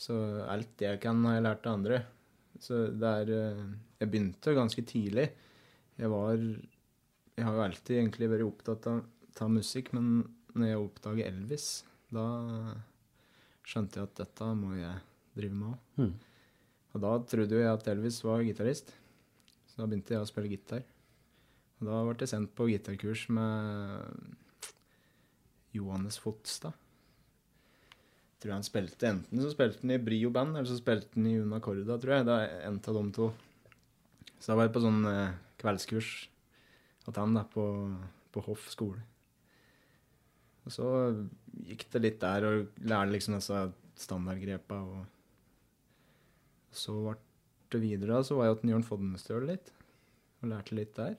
[0.00, 0.16] Så
[0.48, 2.02] alt jeg kan, har jeg lært av andre.
[2.60, 3.66] Så det er eh,
[4.00, 5.30] Jeg begynte ganske tidlig.
[5.96, 9.02] Jeg var Jeg har jo alltid egentlig vært opptatt av,
[9.44, 10.24] av musikk, men
[10.56, 11.66] når jeg oppdaget Elvis,
[12.08, 12.24] da
[13.66, 14.94] skjønte jeg at dette må jeg
[15.36, 16.00] drive med òg.
[16.00, 16.14] Mm.
[16.94, 18.94] Og da trodde jo jeg at Elvis var gitarist,
[19.68, 20.84] så da begynte jeg å spille gitar.
[21.76, 24.32] Og da ble jeg sendt på gitarkurs med
[25.76, 26.72] Johannes Fotstad.
[28.36, 31.28] Jeg tror han spilte Enten så spilte han i Brio Band, eller så spilte han
[31.28, 32.28] i Una Corda, tror jeg.
[32.28, 33.28] Det er en av de to.
[34.38, 36.14] Så da var jeg på sånn eh, kveldskurs
[37.06, 37.66] hos han da, på,
[38.34, 39.02] på Hoff skole.
[40.66, 40.86] Og så
[41.66, 43.60] gikk det litt der, og lærte liksom disse
[44.02, 44.80] standardgrepa.
[44.82, 47.14] Og så ble
[47.74, 49.70] det videre, da, så var jeg hos Jørn Fodnestøl litt,
[50.42, 51.14] og lærte litt der.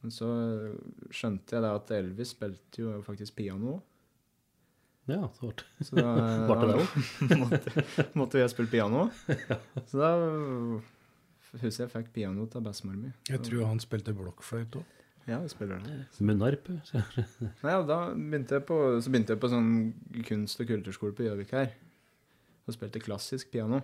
[0.00, 0.30] Men så
[1.10, 3.78] skjønte jeg da at Elvis spilte jo faktisk piano.
[5.06, 6.06] Ja, så ble Så det
[7.28, 7.84] da måtte,
[8.18, 9.06] måtte jeg spille piano.
[9.90, 10.10] Så da
[11.62, 13.12] husker jeg fikk piano til bestemor mi.
[13.28, 14.84] Jeg tror han spilte blokkfløyte òg.
[15.26, 16.06] Ja, jeg spiller det.
[16.20, 16.80] munnharpe.
[16.84, 17.02] så-
[17.64, 19.70] Nei, ja, da begynte jeg på, så begynte jeg på sånn
[20.28, 21.72] kunst- og kulturskole på Gjøvik her.
[22.66, 23.80] Og spilte klassisk piano.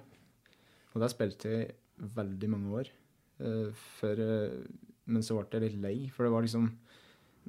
[0.94, 2.90] Og der spilte jeg veldig mange år.
[3.42, 4.62] Uh, før, uh,
[5.06, 6.70] men så ble jeg litt lei, for det var liksom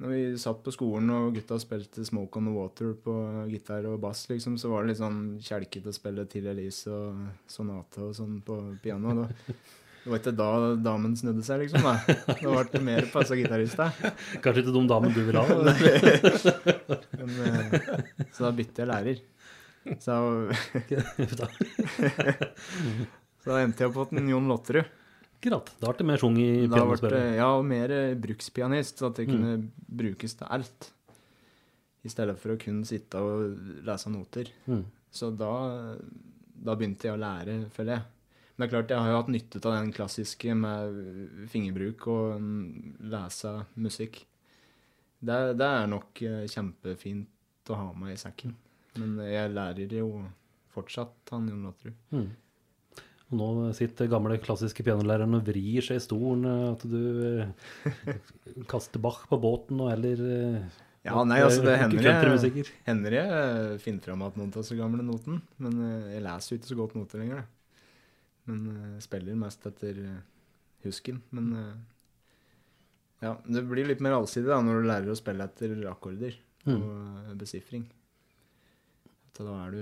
[0.01, 3.13] Når vi satt på skolen og gutta spilte 'Smoke on the Water' på
[3.47, 7.27] gitar og bass, liksom, så var det litt sånn kjelkete å spille 'Til Elise' og
[7.47, 9.13] 'Sonate' og sånn på piano.
[9.13, 9.27] Da,
[10.03, 10.47] det var ikke da
[10.83, 11.81] damen snudde seg, liksom.
[11.85, 11.93] da.
[12.27, 13.87] Det ble det mer passa gitarist, da.
[14.43, 15.45] Kanskje ikke de damene du vil ha?
[17.19, 19.21] Men, eh, så da bytte jeg lærer.
[19.99, 20.15] Så,
[23.43, 24.87] så da endte jeg hos en Jon Lotterud.
[25.43, 25.71] Akkurat.
[25.81, 27.33] Da ble det mer sjung i pianospillet.
[27.35, 29.33] ja, og mer eh, brukspianist, så at det Mm.
[29.33, 29.53] kunne
[30.03, 30.91] brukes til alt.
[32.03, 34.47] I stedet for å kun sitte og lese noter.
[34.67, 34.85] Mm.
[35.11, 35.51] Så da,
[36.55, 38.03] da begynte jeg å lære, føler jeg.
[38.53, 42.43] Men det er klart, jeg har jo hatt nytte av den klassiske med fingerbruk og
[43.09, 44.19] lese musikk.
[45.23, 48.53] Det, det er nok eh, kjempefint å ha med i sekken.
[48.99, 50.09] Men jeg lærer jo
[50.73, 51.95] fortsatt han Jon Lotterud.
[52.13, 52.29] Mm.
[53.33, 56.45] Og nå sitter gamle klassiske pianolæreren og vrir seg i stolen.
[56.45, 57.01] eh, At du
[57.39, 58.19] eh,
[58.71, 63.81] kaster Bach på båten og eller eh, Ja, nei, altså det hender jeg, hender jeg
[63.83, 65.41] finner fram at noen tar så gamle noten.
[65.57, 65.81] Men
[66.13, 67.49] jeg leser jo ikke så godt noter lenger, da.
[68.49, 70.21] Men uh, spiller mest etter eh,
[70.83, 71.21] husken.
[71.31, 71.75] Men eh,
[73.23, 76.79] ja, det blir litt mer allsidig da når du lærer å spille etter akkorder Mm.
[76.79, 77.81] og besifring.
[79.35, 79.81] Så da er du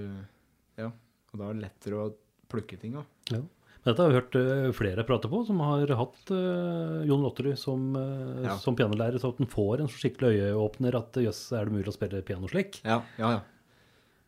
[0.81, 2.13] Ja, og da er det lettere å
[2.49, 3.05] plukke ting òg.
[3.29, 3.41] Ja.
[3.85, 4.37] Dette har jeg hørt
[4.77, 8.55] flere prate på, som har hatt uh, Jon Lotterud som, uh, Ja.
[8.57, 11.95] som pianolærer, så at han får en skikkelig øyeåpner at jøss, er det mulig å
[11.95, 12.81] spille piano slik?
[12.83, 13.41] Ja, ja, ja.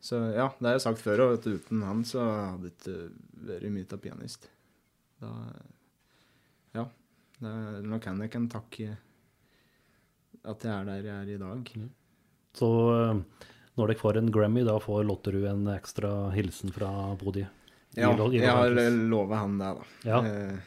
[0.04, 2.96] Så ja, det har jeg sagt før, òg, at uten han så hadde det ikke
[3.48, 4.50] vært mye av pianist.
[5.24, 5.32] Da
[6.76, 6.86] Ja.
[7.40, 8.94] Det er, nå kan jeg ikke takke
[10.44, 11.72] at jeg er der jeg er i dag.
[12.56, 13.22] Så eh,
[13.80, 17.46] når dere får en Grammy, da får Lotterud en ekstra hilsen fra Bodi?
[17.96, 19.88] Ja, jeg har Los lova han det, da.
[20.10, 20.20] Ja.
[20.28, 20.60] Eh,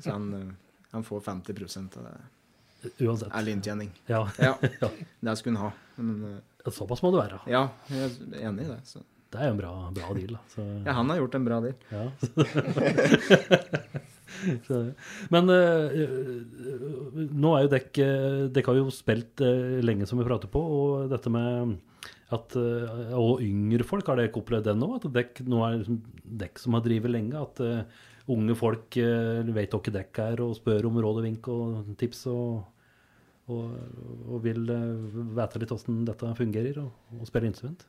[0.00, 2.94] så han, eh, han får 50% av det.
[3.06, 3.30] Uansett.
[3.34, 3.92] Eller inntjening.
[4.06, 4.24] Ja.
[4.38, 4.56] Ja,
[5.20, 5.72] det skulle han ha.
[5.96, 6.40] Men eh,
[6.72, 7.42] Såpass må det være.
[7.50, 8.80] ja, jeg er enig i det.
[8.88, 9.02] Så.
[9.34, 10.36] Det er jo en bra, bra deal.
[10.36, 10.42] Da.
[10.54, 11.76] Så, Ja, han har gjort en bra deal.
[11.90, 12.04] Ja.
[14.66, 14.78] Så,
[15.30, 15.92] men uh,
[17.14, 17.98] nå er jo dekk
[18.54, 21.76] Dekk har jo spilt uh, lenge, som vi prater på, og dette med
[22.34, 24.88] at uh, Og yngre folk, har dere opplevd det nå?
[24.98, 26.00] At dekk nå er liksom
[26.42, 27.38] dekk som har drevet lenge?
[27.38, 28.02] At eh,
[28.34, 32.64] unge folk vet hva dekk er, og spør om råd og vink og tips, og,
[33.52, 33.72] og,
[34.24, 37.84] og vil uh, vite litt hvordan dette fungerer, og, og spille instrument?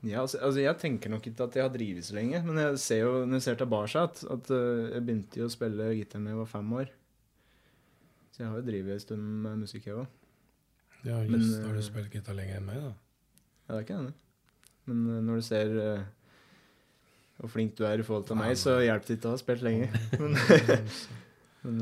[0.00, 2.78] Ja, altså, altså Jeg tenker nok ikke at jeg har drevet så lenge, men jeg
[2.80, 6.24] ser jo når jeg ser tilbake at, at øh, jeg begynte jo å spille gitar
[6.24, 6.94] da jeg var fem år.
[8.32, 10.16] Så jeg har jo drevet en stund med musikk, jeg òg.
[11.04, 12.94] Ja, Men, just, har eh, du spilt gitar lenger enn meg, da?
[13.68, 14.14] Ja, det er ikke det.
[14.88, 15.76] Men når du ser
[17.40, 19.62] hvor flink du er i forhold til meg, så hjelper det ikke å ha spilt
[19.64, 19.86] lenge.
[20.20, 20.34] Men,
[21.64, 21.78] men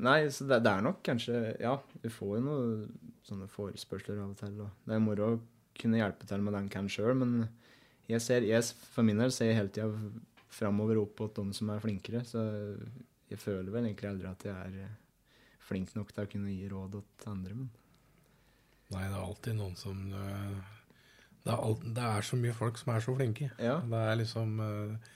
[0.00, 4.32] Nei, så det, det er nok kanskje Ja, vi får jo noen sånne forespørsler av
[4.32, 4.54] og til.
[4.64, 5.40] Og det er moro å
[5.78, 7.46] kunne hjelpe til med det en kan sjøl, men
[8.10, 9.88] jeg ser, jeg, for min del ser jeg hele tida
[10.52, 12.24] framover opp mot de som er flinkere.
[12.28, 12.42] Så
[13.30, 14.98] jeg føler vel egentlig aldri at jeg er eh,
[15.62, 17.70] flink nok til å kunne gi råd til andre, men
[18.92, 20.56] Nei, det er alltid noen som øh,
[21.46, 23.46] det, er alt, det er så mye folk som er så flinke.
[23.56, 23.78] Ja.
[23.80, 25.12] Det er liksom øh,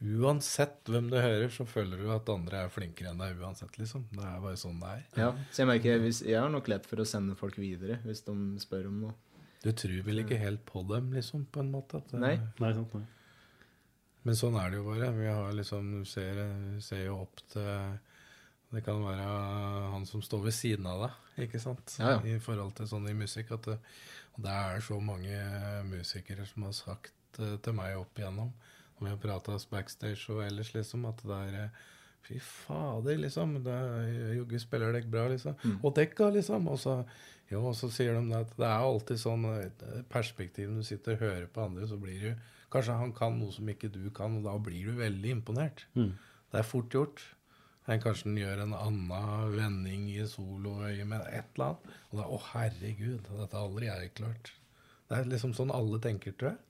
[0.00, 4.06] Uansett hvem du hører, så føler du at andre er flinkere enn deg uansett, liksom.
[4.14, 5.02] Det er bare sånn det er.
[5.20, 5.30] ja.
[5.52, 8.36] Så jeg merker hvis, jeg har nok lett for å sende folk videre hvis de
[8.62, 9.14] spør om noe.
[9.60, 11.98] Du tror vel ikke helt på dem, liksom, på en måte?
[12.00, 12.36] At, det- Nei.
[12.64, 13.04] Nei, sant, nei.
[14.24, 15.10] Men sånn er det jo bare.
[15.16, 16.40] Vi har liksom, ser,
[16.84, 17.98] ser jo opp til
[18.72, 19.28] Det kan være
[19.92, 21.96] han som står ved siden av deg, ikke sant?
[21.98, 22.18] Ja, ja.
[22.22, 23.50] I forhold til sånn i musikk.
[23.56, 23.78] At det,
[24.36, 25.40] og det er så mange
[25.90, 28.52] musikere som har sagt eh, til meg opp igjennom,
[29.00, 31.80] og vi har prata backstage og ellers, liksom, at det er eh,
[32.20, 33.54] Fy fader, liksom.
[34.36, 35.54] Jogge spiller dere bra, liksom.
[35.80, 36.66] Og dekka, liksom.
[36.68, 36.98] Og så,
[37.48, 41.16] jo, og så sier de at det er alltid sånn eh, perspektiv når du sitter
[41.16, 44.36] og hører på andre, så blir du Kanskje han kan noe som ikke du kan,
[44.38, 45.80] og da blir du veldig imponert.
[46.52, 47.22] Det er fort gjort.
[47.90, 51.88] Enn kanskje han gjør en annen vending i soloøyet med et eller annet.
[52.12, 54.52] Og da Å, herregud, dette har aldri jeg klart.
[55.10, 56.60] Det er liksom sånn alle tenker, tror jeg.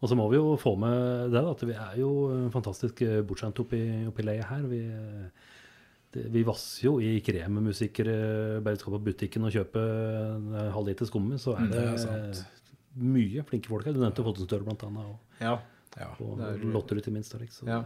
[0.00, 2.10] Og så må vi jo få med det, da, at vi er jo
[2.54, 4.62] fantastisk eh, bortskjemt oppi, oppi leiet her.
[4.70, 5.50] Vi, eh,
[6.14, 8.14] det, vi vasser jo i kremmusikere.
[8.64, 12.40] Bare skal på butikken og kjøpe en halvliter skumme, så er Det det, er
[12.96, 13.92] mye flinke folk her.
[13.94, 15.58] Du nevnte Fottensdør blant annet, og, Ja.
[15.98, 16.08] Ja.
[16.20, 17.34] og er- Lotterud ikke minst.
[17.38, 17.68] Liksom.
[17.68, 17.82] Ja.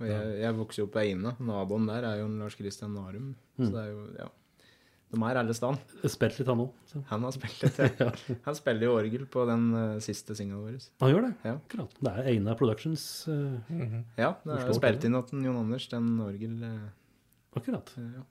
[0.00, 1.34] er, jeg, jeg vokste jo opp på Eina.
[1.40, 3.34] Naboen der er jo Lars Christian Narum.
[3.58, 4.28] Så det er jo, ja.
[5.12, 5.76] De er alle stand.
[6.00, 6.94] eh, Spilt litt, han òg.
[7.10, 7.78] Han har spilt litt.
[8.00, 8.06] ja.
[8.46, 10.86] Han spiller jo orgel på den uh, siste singelen vår.
[11.04, 11.32] Han gjør det?
[11.44, 11.52] Ja.
[11.60, 11.96] Akkurat.
[12.00, 13.04] Det er Eina Productions.
[13.28, 16.56] eh, Ja, det er spilt inn av Jon Anders, den orgel...
[16.64, 16.88] Uh,
[17.60, 17.92] akkurat.
[18.00, 18.24] ja.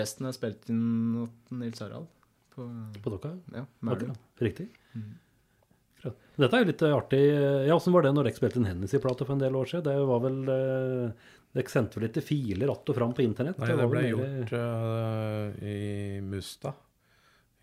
[0.00, 0.80] Resten er spilt inn
[1.26, 2.08] av Nils Harald.
[2.56, 2.64] På,
[3.04, 3.34] På dokka.
[3.52, 4.16] ja, Akkurat.
[4.40, 4.70] Riktig.
[4.96, 5.12] Mm.
[6.00, 6.16] Akkurat.
[6.40, 7.20] Dette er jo litt artig.
[7.68, 9.84] Ja, Åssen var det når dere spilte en Hennessy-plate for en del år siden?
[9.86, 10.40] Det var vel
[11.56, 13.56] Dere sendte vel litt filer att og fram på internett?
[13.58, 16.74] Nei, det ble vel gjort uh, i Musta,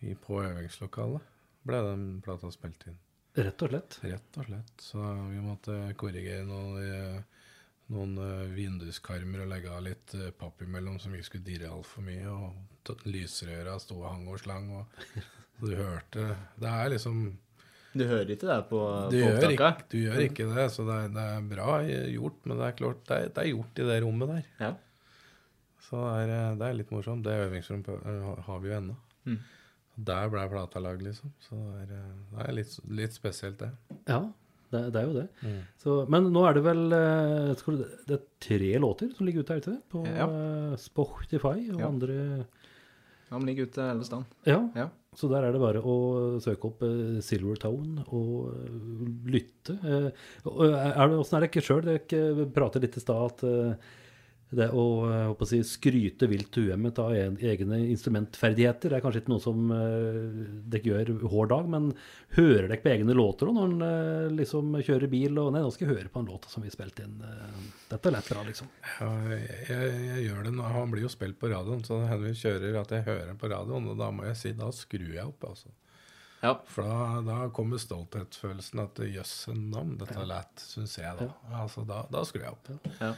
[0.02, 1.28] i, på øvingslokalet.
[1.64, 2.98] Ble den plata spilt inn.
[3.38, 3.98] Rett og slett.
[4.02, 4.74] Rett og slett.
[4.82, 7.46] Så vi måtte korrigere noen, eh,
[7.94, 12.34] noen eh, vinduskarmer og legge av litt papp imellom som ikke skulle dirre altfor mye.
[12.34, 14.68] Og lysrøra sto og hang og slang.
[14.76, 15.08] Og
[15.56, 16.28] så du hørte
[16.60, 17.24] Det er liksom
[17.94, 18.78] Du hører ikke det på,
[19.12, 22.38] Du på gjør, ikke, du gjør ikke det, så det er, det er bra gjort.
[22.44, 24.48] Men det er klart, det er, det er gjort i det rommet der.
[24.60, 24.70] Ja.
[25.84, 27.22] Så det er, eh, det er litt morsomt.
[27.26, 28.96] Det øvingsrommet eh, har vi jo ennå.
[29.28, 29.36] Mm.
[30.08, 31.30] Der ble plata lagd, liksom.
[31.44, 33.70] Så det er, eh, det er litt, litt spesielt, det.
[34.10, 34.18] Ja,
[34.74, 35.26] det, det er jo det.
[35.44, 35.60] Mm.
[35.84, 39.76] Så, men nå er det vel Det er tre låter som ligger ute her ute?
[39.92, 40.26] På Ja.
[40.82, 41.86] Spotify og Ja.
[41.92, 42.16] andre
[43.30, 44.26] Han ligger ute hele stedet.
[44.50, 44.58] Ja.
[44.74, 44.88] Ja.
[45.14, 45.96] Så der er det bare å
[46.42, 49.76] søke opp eh, Silver Tone og eh, lytte.
[49.86, 50.08] Eh,
[50.50, 51.84] og er Åssen er det ikke sjøl?
[51.86, 53.44] Dere prater litt i stad at
[54.56, 59.32] det å, eh, håper å si, skryte vilt uhemmet av egne instrumentferdigheter er kanskje ikke
[59.32, 60.40] noe som eh,
[60.72, 61.90] dere gjør hver dag, men
[62.38, 65.70] hører dere på egne låter også når en eh, liksom kjører bil og Nei, nå
[65.74, 67.20] skal jeg høre på en låt som vi spilte inn.
[67.90, 68.72] dette er lett bra, liksom.
[68.96, 70.66] Ja, jeg, jeg gjør det nå.
[70.74, 73.50] Han blir jo spilt på radioen, så det hender vi kjører at jeg hører på
[73.52, 73.90] radioen.
[73.92, 75.70] Og da må jeg si da skrur jeg opp, altså.
[76.44, 76.58] Ja.
[76.68, 81.30] For da, da kommer stolthetsfølelsen at jøsse navn, dette er lett, syns jeg da.
[81.62, 82.68] Altså, da, da skrur jeg opp.
[82.98, 83.14] Ja.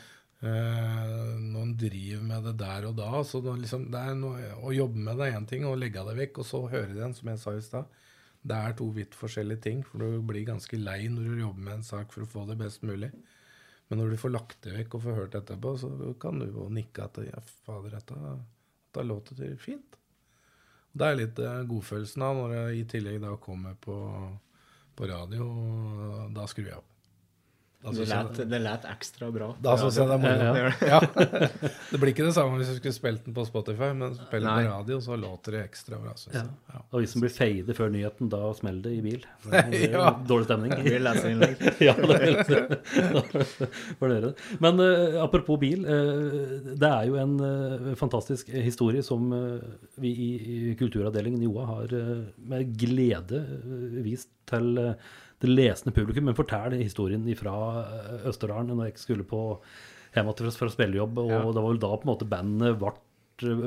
[0.47, 3.11] Eh, noen driver med det der og da.
[3.27, 3.89] Så liksom,
[4.21, 6.91] noe, å jobbe med det er én ting, å legge det vekk, og så høre
[6.93, 8.03] det igjen, som jeg sa i stad.
[8.47, 11.79] Det er to vidt forskjellige ting, for du blir ganske lei når du jobber med
[11.81, 13.11] en sak for å få det best mulig.
[13.89, 15.91] Men når du får lagt det vekk og får hørt etterpå, så
[16.23, 18.35] kan du jo nikke at ja, fader, dette,
[18.87, 19.99] dette låter fint.
[20.97, 23.97] Det er litt eh, godfølelsen av når jeg i tillegg da kommer på,
[24.97, 26.96] på radio, og da skrur jeg opp.
[27.87, 29.55] Det lät, ekstra bra.
[29.63, 30.43] da syns jeg det er moro.
[30.43, 30.87] Ja, det.
[30.89, 31.01] Ja.
[31.91, 34.67] Det blir ikke det samme hvis du skulle spilt den på Spotify, men spiller den
[34.67, 36.15] på radio, så låter det ekstra bra.
[36.19, 36.49] Synes jeg.
[36.73, 36.81] Ja.
[36.91, 39.27] Og hvis den blir fade før nyheten, da smeller det i bil.
[39.51, 40.11] Det er Ja.
[40.29, 40.75] Dårlig stemning.
[40.77, 41.57] Det blir leserinnlegg.
[41.87, 42.17] ja, det
[44.03, 44.33] er.
[44.65, 45.87] Men uh, apropos bil.
[45.87, 49.31] Uh, det er jo en uh, fantastisk historie som
[50.01, 50.31] vi i,
[50.73, 51.95] i kulturavdelingen i OA har
[52.51, 53.45] med glede
[54.03, 56.25] vist til eh, det lesende publikum.
[56.31, 57.55] Men fortell historien fra
[58.25, 59.41] Østerdalen når jeg skulle på
[60.17, 61.19] hjem å fra spillejobb.
[61.25, 61.41] Og Ja.
[61.45, 62.95] det var vel da på en måte bandet ble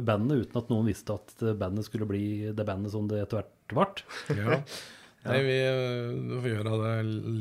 [0.02, 3.76] bandet, uten at noen visste at bandet skulle bli det bandet som det etter hvert
[3.76, 4.06] ble.
[4.36, 4.62] Ja.
[5.26, 6.92] Nei, vi øh, får gjøre det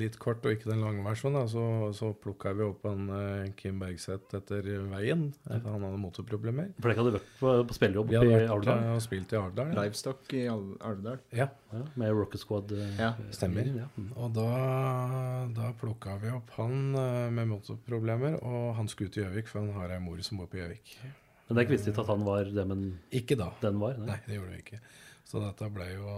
[0.01, 1.45] litt kort og ikke den lange versjonen.
[1.47, 1.63] Så,
[1.95, 5.29] så plukka vi opp en øh, Kim Bergseth etter veien.
[5.47, 6.73] etter Han hadde motorproblemer.
[6.83, 8.83] For dere hadde vært på, på spillejobb Vi i Alvdal?
[8.83, 9.71] øh, og spilt i Alvdal.
[9.71, 9.85] ja.
[9.85, 11.23] Livestock i Al Alvdal.
[11.39, 12.73] Ja, Ja, med Rocket Squad?
[12.75, 13.71] eh, Ja, stemmer.
[13.85, 13.87] Ja.
[14.17, 14.49] Og da,
[15.55, 16.91] da plukka vi opp han
[17.39, 20.59] med motorproblemer, og han skulle til Gjøvik, for han har ei mor som bor på
[20.65, 20.97] Gjøvik.
[21.49, 23.53] Men det er ikke at han var det, men Ikke da.
[23.63, 23.95] den var?
[24.03, 24.81] Nei, det gjorde vi ikke.
[25.29, 26.13] Så dette ble jo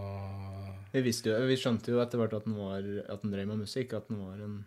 [0.92, 3.64] Vi, visste jo, vi skjønte jo etter hvert at han, var, at han drev med
[3.64, 4.60] musikk, at han var en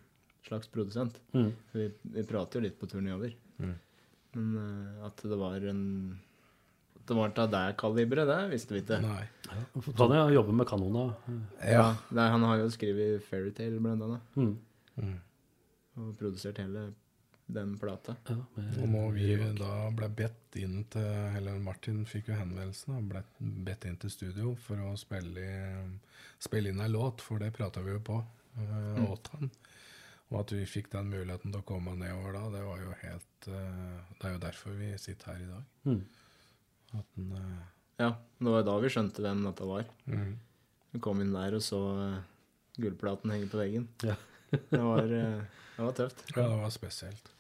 [0.44, 1.20] slags produsent.
[1.32, 1.50] Mm.
[1.72, 3.32] For Vi, vi prater jo litt på turen over.
[3.64, 3.74] Mm.
[4.36, 5.84] Men uh, at det var en
[6.98, 9.00] At det var av det kaliberet, det visste vi ikke.
[9.04, 9.24] Nei.
[10.00, 11.06] Kan jeg jobber med kanona?
[11.62, 11.94] Ja.
[12.12, 12.28] ja.
[12.34, 14.36] han har jo skrevet Fairytale, blant annet.
[14.40, 14.54] Mm.
[15.00, 15.18] Mm.
[16.00, 16.90] Og produsert hele
[17.46, 18.16] den plata.
[18.28, 18.38] Ja,
[18.82, 23.24] Og når vi da ble bedt inn til Eller Martin fikk jo henvendelsen og ble
[23.40, 25.44] bedt inn til studio for å spille,
[26.42, 29.52] spille inn ei låt, for det prata vi jo på uh, åt han.
[30.32, 33.50] Og at vi fikk den muligheten til å komme nedover da, det var jo helt
[33.52, 35.68] uh, Det er jo derfor vi sitter her i dag.
[35.90, 36.02] mm.
[36.94, 37.68] At den, uh,
[38.00, 39.86] Ja, det var da vi skjønte hvem dette var.
[40.08, 40.34] mm.
[40.94, 41.82] Vi kom inn der og så
[42.78, 43.88] gullplaten henge på veggen.
[44.06, 44.14] Ja.
[44.54, 46.22] det, var, det var tøft.
[46.36, 47.33] Ja, det var spesielt.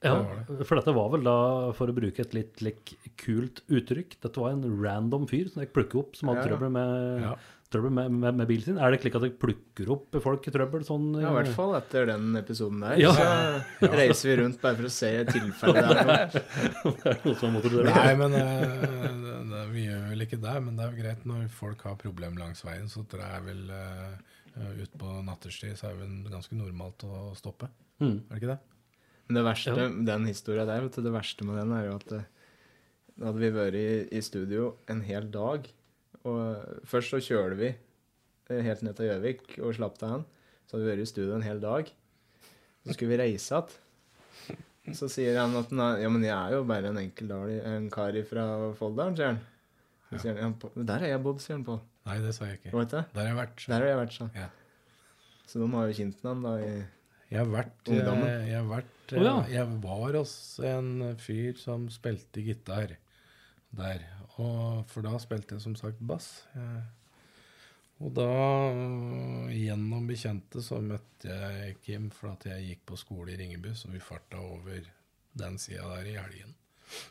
[0.00, 0.14] Ja,
[0.48, 1.36] Det for dette var vel da,
[1.76, 5.72] for å bruke et litt like, kult uttrykk, dette var en random fyr som jeg
[5.76, 6.52] plukker opp, som hadde Ja, ja.
[6.54, 7.34] trøbbel, med, Ja.
[7.70, 8.78] trøbbel med, med, med bilen sin.
[8.80, 10.86] Er det slik at jeg plukker opp folk i trøbbel?
[10.88, 12.96] Sånn, Ja, i hvert fall etter den episoden der.
[13.02, 13.12] Ja.
[13.12, 16.34] Så reiser vi rundt bare for å se tilfellet der.
[17.04, 17.74] det er noe som måtte.
[17.90, 18.46] Nei, men det,
[19.52, 20.56] det, vi gjør vel ikke det.
[20.64, 22.88] Men det er jo greit når folk har problemer langs veien.
[22.88, 24.16] Så tror jeg vel uh,
[24.80, 27.68] ut på nattestid så er det vel ganske normalt å stoppe.
[28.00, 28.16] Mm.
[28.24, 28.60] Er det ikke det?
[29.30, 29.88] Men det verste, Ja.
[30.10, 32.24] den historia der, vet du, det verste med den er jo at det,
[33.20, 33.84] da hadde vi vært i,
[34.18, 35.68] i studio en hel dag.
[36.26, 37.68] Og først så kjører vi
[38.50, 40.24] eh, helt ned til Gjøvik og slapp av han.
[40.66, 41.92] Så hadde vi vært i studio en hel dag.
[42.84, 43.78] Så skulle vi reise igjen.
[44.96, 47.90] Så sier han at han er- ja, men jeg er jo bare en enkel en
[47.90, 49.40] kar fra Folldalen, sier han.
[50.10, 51.76] Så sier han, ja, der har jeg bodd, sier han på.
[52.08, 52.72] Nei, det sa jeg ikke.
[52.88, 53.66] Der har jeg vært.
[53.68, 54.30] Der har jeg vært, sånn.
[54.34, 54.48] Ja.
[55.46, 56.72] Så de har jo kjent han da i
[57.30, 58.30] Jeg har vært, eh, Ungdommen.
[58.48, 59.34] jeg, har vært oh, ja.
[59.44, 60.32] eh, jeg var hos
[60.66, 60.88] en
[61.22, 62.96] fyr som spilte gitar
[63.70, 64.06] der.
[64.40, 66.32] Og, for da spilte jeg som sagt bass.
[68.00, 68.30] Og da,
[69.52, 73.92] gjennom bekjente, så møtte jeg Kim for at jeg gikk på skole i Ringebu, så
[73.92, 74.88] vi farta over
[75.36, 76.56] den sida der i helgen.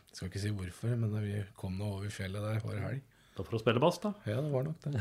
[0.10, 3.05] Jeg skal ikke si hvorfor, men vi kom nå over fjellet der hver helg.
[3.39, 4.10] Da for å spille bass, da.
[4.28, 4.99] Ja, det var nok det.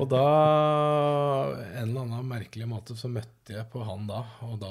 [0.00, 0.22] Og da,
[1.66, 4.22] en eller annen merkelig måte, så møtte jeg på han da.
[4.46, 4.70] Og da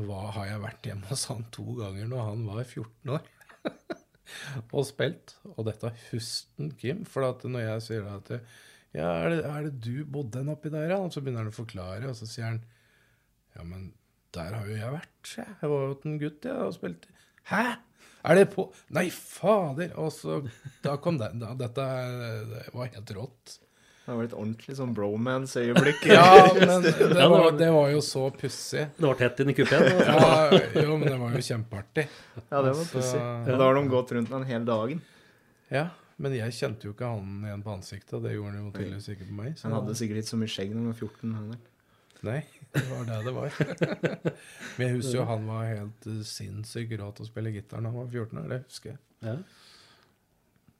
[0.00, 3.28] var, har jeg vært hjemme hos han to ganger når han var 14 år.
[4.78, 5.36] og spilt.
[5.52, 7.04] Og dette husten Kim.
[7.04, 8.32] For når jeg sier at
[8.96, 11.02] Ja, er det, er det du bodde den oppi der, ja?
[11.04, 12.62] Og så begynner han å forklare, og så sier han
[13.58, 13.90] Ja, men
[14.32, 15.36] der har jo jeg vært.
[15.36, 17.12] Jeg var jo en gutt, jeg, og spilte
[17.52, 17.66] Hæ?
[18.24, 19.92] Er det på Nei, fader!
[19.98, 20.40] Og så
[20.84, 21.86] Da kom det da, Dette
[22.52, 23.58] det var helt rått.
[24.02, 26.06] Det var et ordentlig sånn bromance-øyeblikk.
[26.10, 26.24] Ja,
[26.58, 28.88] men det var, det var jo så pussig.
[28.96, 29.84] Det var tett inn i kupeen.
[30.02, 32.08] Ja, jo, men det var jo kjempeartig.
[32.08, 33.20] Ja, det var Altså, pussig.
[33.22, 35.04] Og da har de gått rundt den hele dagen.
[35.70, 35.84] Ja,
[36.18, 39.08] men jeg kjente jo ikke han igjen på ansiktet, og det gjorde han jo tydeligvis
[39.14, 39.54] ikke på meg.
[39.58, 41.34] så- Han hadde sikkert ikke så mye skjegg når han var 14.
[41.38, 41.62] Han der.
[42.26, 42.40] Nei,
[42.72, 43.56] det var det det var.
[44.78, 47.90] Men jeg husker jo han var helt uh, sinnssykt rå til å spille gitar da
[47.92, 49.00] han var 14 år, det husker jeg.
[49.26, 49.36] Ja.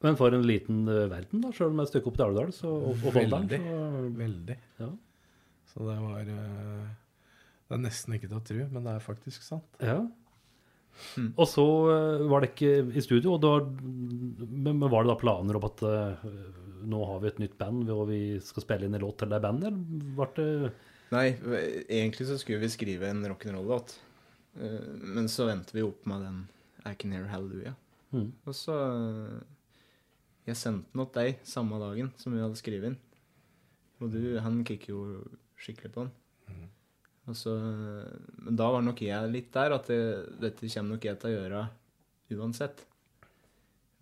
[0.02, 2.72] Men for en liten eh, verden, da, sjøl med et stykke opp til Alvdal så-
[2.72, 3.46] og, og Folldalen.
[3.52, 3.60] Veldig.
[3.68, 4.56] Så, Veldig.
[4.82, 4.88] ja.
[5.72, 6.88] Så det var uh,
[7.68, 9.78] Det er nesten ikke til å tro, men det er faktisk sant.
[9.80, 10.00] Ja.
[11.16, 11.30] Mm.
[11.40, 15.20] Og så eh, var det ikke i studio, og da, men, men var det da
[15.22, 16.26] planer om at eh,
[16.92, 19.40] nå har vi et nytt band, og vi skal spille inn en låt til det
[19.44, 20.72] bandet, eller ble det
[21.12, 21.26] Nei,
[21.92, 23.94] egentlig så skulle vi skrive en rock'n'roll-låt.
[24.56, 26.38] Eh, Men så endte vi opp med den
[26.88, 27.74] I Can Hear Hallelujah.
[28.12, 28.30] Mm.
[28.48, 29.42] Og så eh,
[30.48, 32.98] Jeg sendte den til deg samme dagen som vi hadde skrevet inn.
[34.02, 35.02] Og du, han kikker jo
[35.62, 36.12] skikkelig på den.
[37.30, 37.52] Og så,
[38.42, 39.98] men da var nok jeg litt der, at det,
[40.42, 41.60] dette kommer nok jeg til å gjøre
[42.34, 42.80] uansett.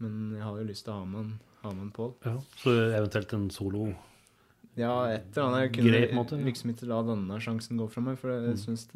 [0.01, 2.15] Men jeg har jo lyst til å ha med en, ha med en Pål.
[2.25, 2.33] ja.
[2.63, 3.91] Så eventuelt en solo
[4.81, 5.61] Ja, et eller annet.
[5.67, 6.47] Jeg kunne Grei, måte, ja.
[6.49, 8.61] liksom ikke la denne sjansen gå fra meg, for jeg Mm.
[8.65, 8.87] syns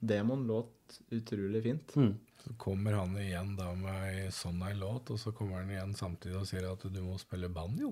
[0.00, 1.94] Demon låt utrolig fint.
[1.98, 2.14] mm.
[2.44, 5.94] Så kommer han igjen da med ei sånn ei låt, og så kommer han igjen
[5.98, 7.90] samtidig og sier at du må spille banjo.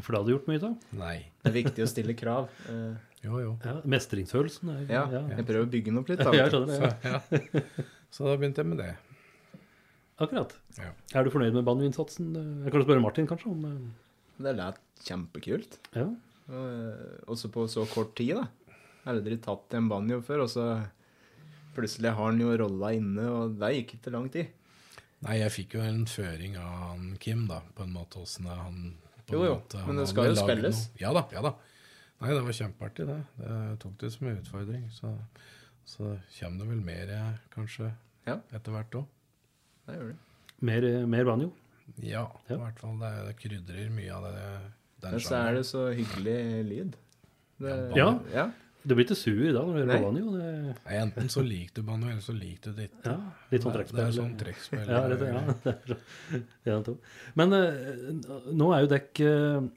[0.00, 0.70] For det hadde gjort mye, da.
[0.96, 1.16] Nei.
[1.44, 2.48] Det er viktig å stille krav.
[2.72, 3.50] Eh, Jo, jo.
[3.62, 5.02] Ja, mestringsfølelsen er ja,
[5.36, 6.18] jeg prøver å bygge den opp litt.
[6.24, 6.78] Da, Jeg skjønner det.
[6.80, 7.18] Så, ja.
[8.10, 8.88] så da begynte jeg med det.
[10.22, 10.56] Akkurat.
[10.78, 10.88] Ja.
[11.14, 12.32] Er du fornøyd med banjoinnsatsen?
[12.64, 13.52] Jeg kan spørre Martin, kanskje?
[13.52, 13.92] om...
[14.38, 15.78] eh, Det lät kjempekult.
[15.94, 16.06] Ja.
[16.48, 18.48] Og, eh, også på så kort tid, da.
[19.06, 20.66] Aldri tatt en banjo før, og så
[21.74, 24.46] plutselig har han jo rolla inne, og det gikk ikke lang tid.
[25.22, 28.56] Nei, jeg fikk jo en føring av han Kim, da, på en måte åssen det
[28.58, 28.94] han
[29.26, 30.80] på Jo, jo, måte, men det skal jo spilles.
[30.88, 31.54] noe- Ja da, ja da.
[32.20, 33.20] Nei, det var kjempeartig, det.
[33.38, 34.84] Det tok det som en utfordring.
[34.94, 35.12] Så,
[35.86, 37.92] så kommer det vel mer, eh, kanskje,
[38.26, 38.36] Ja.
[38.52, 39.06] etter hvert òg.
[39.86, 40.16] Det gjør det.
[40.60, 41.52] Mer, mer banjo.
[42.02, 42.56] Ja, Ja.
[42.56, 42.98] i hvert fall.
[42.98, 44.42] Det, det krydrer mye av det.
[45.02, 46.96] Den Men så er det så hyggelig lyd.
[47.62, 48.18] Det, Ja.
[48.34, 48.50] ja.
[48.84, 50.30] Du blir ikke sur da når du hører på banjo.
[50.34, 53.04] Det, Enten så liker du banjo, eller så liker du det ikke.
[53.12, 53.18] ja,
[53.52, 54.00] litt sånn Det- trekkspill.
[54.00, 54.88] Det er sånn trekkspill.
[54.88, 55.42] Ja, det, ja.
[55.62, 56.96] det er så- to.
[57.38, 59.68] Men uh, nå er jo dekk uh,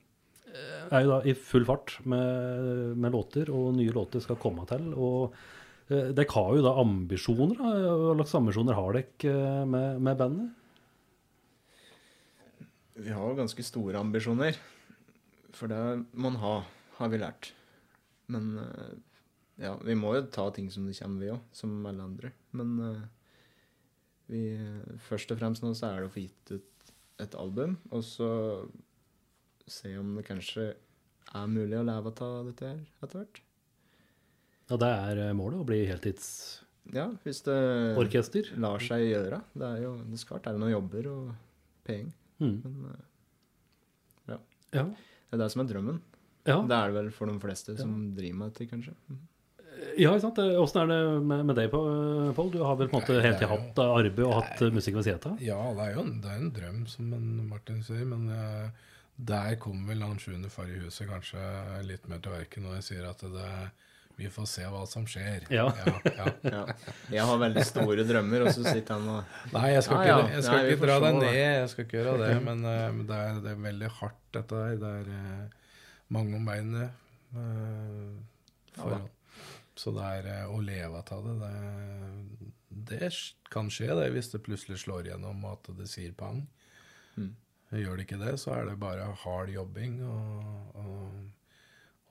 [0.92, 4.90] er jo da i full fart med, med låter, og nye låter skal komme til.
[4.98, 5.34] Og
[5.92, 7.58] uh, dere har jo da ambisjoner.
[7.62, 10.50] Hva slags ambisjoner har dere eh, med, med bandet?
[12.96, 14.58] Vi har jo ganske store ambisjoner.
[15.56, 15.82] For det
[16.14, 16.56] må man ha,
[17.00, 17.52] har vi lært.
[18.32, 18.96] Men eh,
[19.64, 21.44] ja, vi må jo ta ting som det kommer, vi òg.
[21.56, 22.32] Som alle andre.
[22.56, 23.04] Men eh,
[24.32, 24.42] vi
[25.06, 26.94] Først og fremst nå så er det å få gitt ut
[27.24, 28.28] et album, og så
[29.72, 33.40] se om det kanskje er mulig å leve av dette her etter hvert.
[34.70, 36.30] Ja, det er eh, målet å bli heltids...
[36.94, 37.56] Ja, hvis det
[38.62, 39.40] lar seg gjøre.
[39.58, 41.32] Det er jo det skal til noen jobber og
[41.88, 42.12] penger.
[42.42, 42.58] Mm.
[42.64, 43.06] Men eh,
[44.34, 44.40] ja.
[44.76, 44.84] Ja.
[44.90, 46.02] Det er det som er drømmen.
[46.46, 46.60] Ja.
[46.62, 48.94] Det er det vel for de fleste som driver med dette, kanskje.
[49.10, 49.24] Mhm.
[50.00, 50.40] Ja, ikke sant?
[50.40, 52.50] Åssen er det med, med deg, Pål?
[52.54, 55.08] Du har vel på en måte det er hatt arbeid og hatt eh, musikk ved
[55.08, 55.42] sida av?
[55.44, 58.06] Ja, det er jo en, det er en drøm, som en Martin sier.
[58.08, 61.44] Men uh, der kommer vel han sjuende far i huset kanskje
[61.88, 63.52] litt mer til verket når jeg sier at det,
[64.16, 65.48] vi får se hva som skjer.
[65.54, 65.66] Ja.
[65.80, 66.28] ja, ja.
[66.56, 66.62] Ja.
[67.12, 70.36] Jeg har veldig store drømmer, og så sitter han og Nei, jeg skal Ja, ikke,
[70.36, 72.30] jeg skal Nei, ikke dra deg ned, jeg skal ikke gjøre det.
[72.46, 74.80] Men, uh, det, er, det er veldig hardt, dette her.
[74.82, 75.76] Det er uh,
[76.16, 77.04] mange om beinet.
[77.36, 78.16] Uh,
[78.78, 79.12] forhold.
[79.76, 81.50] Så det er eh, å leve av det,
[82.70, 83.10] det Det
[83.52, 86.46] kan skje, det, hvis det plutselig slår gjennom at det sier pang.
[87.16, 87.34] Mm.
[87.76, 90.00] Gjør det ikke det, så er det bare hard jobbing.
[90.08, 91.18] Og, og,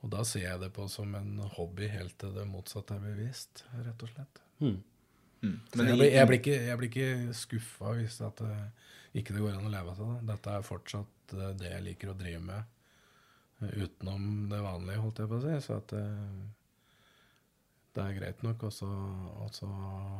[0.05, 3.63] og da ser jeg det på som en hobby helt til det motsatte er bevisst,
[3.73, 4.41] rett og slett.
[4.59, 4.75] Mm.
[5.41, 5.55] Mm.
[5.73, 8.59] Men jeg, blir, jeg, blir ikke, jeg blir ikke skuffa hvis at det,
[9.17, 10.19] ikke det går an å leve av det.
[10.29, 12.61] Dette er fortsatt eh, det jeg liker å drive med
[13.65, 15.57] eh, utenom det vanlige, holdt jeg på å si.
[15.65, 16.05] Så at det,
[17.97, 19.73] det er greit nok også å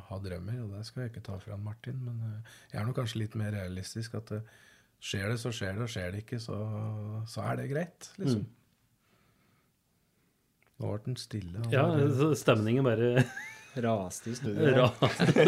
[0.10, 2.02] ha drømmer, og det skal jeg ikke ta fra Martin.
[2.10, 4.54] Men eh, jeg er nok kanskje litt mer realistisk at eh,
[4.98, 6.62] skjer det, så skjer det, og skjer det ikke, så,
[7.30, 8.48] så er det greit, liksom.
[10.80, 11.60] Nå ble den stille.
[11.64, 11.86] han Ja,
[12.18, 13.24] så stemningen bare
[13.86, 14.66] raste i studio.
[14.80, 15.44] Raste.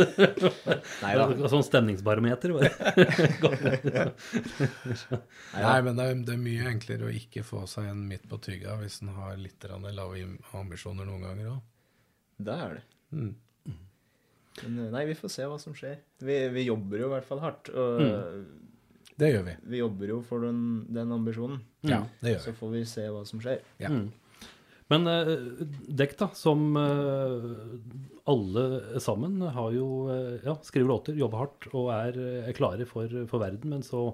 [1.04, 1.28] Nei da.
[1.52, 2.72] Sånn stemningsbarometer, bare.
[5.56, 8.40] Nei, men det er, det er mye enklere å ikke få seg en midt på
[8.44, 10.26] tygga hvis en har litt lave
[10.60, 11.60] ambisjoner noen ganger òg.
[12.48, 12.86] Det er det.
[13.16, 13.34] Mm.
[14.58, 16.00] Men eh, nei, vi får se hva som skjer.
[16.26, 17.70] Vi, vi jobber jo i hvert fall hardt.
[17.70, 18.02] Og
[19.18, 19.56] Det gjør vi.
[19.72, 20.62] vi jobber jo for den,
[20.94, 21.62] den ambisjonen.
[21.86, 22.46] Ja, det gjør vi.
[22.50, 23.62] Så får vi se hva som skjer.
[23.82, 23.92] Ja.
[23.94, 24.10] Mm.
[24.92, 25.34] Men uh,
[26.00, 27.48] dekk, da, som eh,
[28.32, 28.64] alle
[29.04, 33.44] sammen har jo eh, ja, skriver låter, jobber hardt og er, er klare for, for
[33.44, 33.74] verden.
[33.76, 34.06] Men så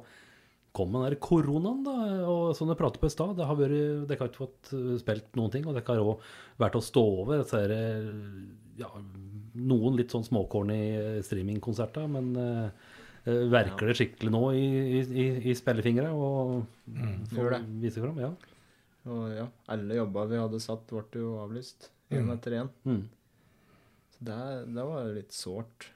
[0.74, 1.94] kom den der koronaen, da.
[2.26, 4.96] Og som dere pratet på i stad, det har vært- dere har ikke fått eh,
[5.02, 5.68] spilt noen ting.
[5.70, 6.26] Og dere har òg
[6.64, 7.84] vært å stå over så er det,
[8.82, 8.90] ja,
[9.54, 12.10] noen litt sånn småcorny streamingkonserter.
[12.10, 12.90] Men eh,
[13.30, 17.62] eh, verker det skikkelig nå i, i, i, i spillefingra Og mm, det.
[17.86, 18.18] vise fram?
[18.26, 18.34] Ja.
[19.06, 21.90] Og ja, alle jobba vi hadde satt, ble jo avlyst.
[22.14, 22.34] Én Mm.
[22.38, 22.70] etter én.
[22.86, 23.10] Mm.
[24.14, 24.38] Så det,
[24.76, 25.90] det var litt sårt.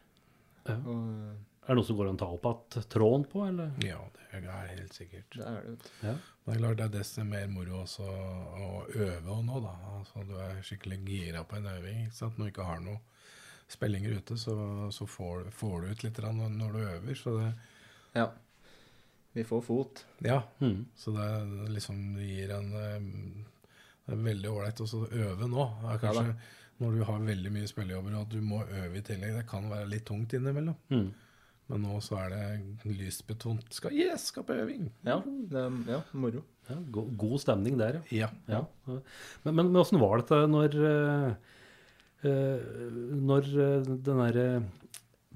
[0.68, 0.76] Ja.
[0.76, 1.36] Og
[1.68, 3.72] Er det noe som går an å ta opp igjen tråden på, eller?
[3.84, 5.30] ja, det er helt sikkert.
[5.36, 6.16] det er det, vet Men Ja.
[6.48, 9.74] Det er klart det er desto mer moro også å øve og nå, da.
[10.00, 12.06] Altså, du er skikkelig gira på en øving.
[12.08, 12.38] ikke sant?
[12.38, 13.00] Når du ikke har noen
[13.68, 14.56] spillinger ute, så,
[14.96, 16.20] så får, får du ut litt
[16.58, 17.16] når du øver.
[17.16, 17.54] Så det,
[18.16, 18.30] Ja.
[19.38, 20.04] Vi får fot.
[20.26, 20.86] ja, Mm.
[20.98, 23.00] så det er liksom gir en eh,
[24.08, 25.64] Det er veldig ålreit å øve nå.
[25.84, 26.36] Det er kanskje
[26.80, 29.34] når du har veldig mye spillejobber og at du må øve i tillegg.
[29.36, 30.76] Det kan være litt tungt innimellom.
[30.94, 31.08] Mm.
[31.68, 33.66] Men nå så er det lystbetont.
[33.76, 34.86] Skal, yes, skal på øving!
[35.04, 36.44] Ja, det er ja, moro.
[36.70, 38.30] Ja, go god stemning der, ja.
[38.48, 38.62] Ja.
[38.62, 38.62] ja.
[39.44, 41.28] Men, men, men åssen var dette når eh,
[42.24, 42.72] eh,
[43.28, 43.50] Når
[44.06, 44.48] den derre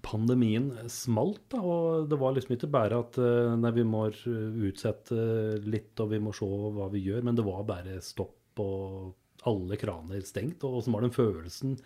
[0.02, 5.18] pandemien smalt, da, og det var liksom ikke bare at eh, nei, vi må utsette
[5.66, 9.78] litt, og vi må se hva vi gjør, men det var bare stopp og alle
[9.80, 10.64] kraner stengt.
[10.66, 11.78] Og åssen var den følelsen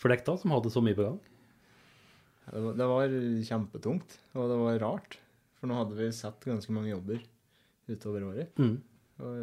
[0.00, 1.18] for deg da, som hadde så mye på gang?
[2.50, 3.12] Det var,
[3.46, 5.18] kjempetungt, og det var rart.
[5.60, 7.20] For nå hadde vi sett ganske mange jobber
[7.90, 8.56] utover året.
[8.58, 8.78] Mm.
[9.20, 9.34] Og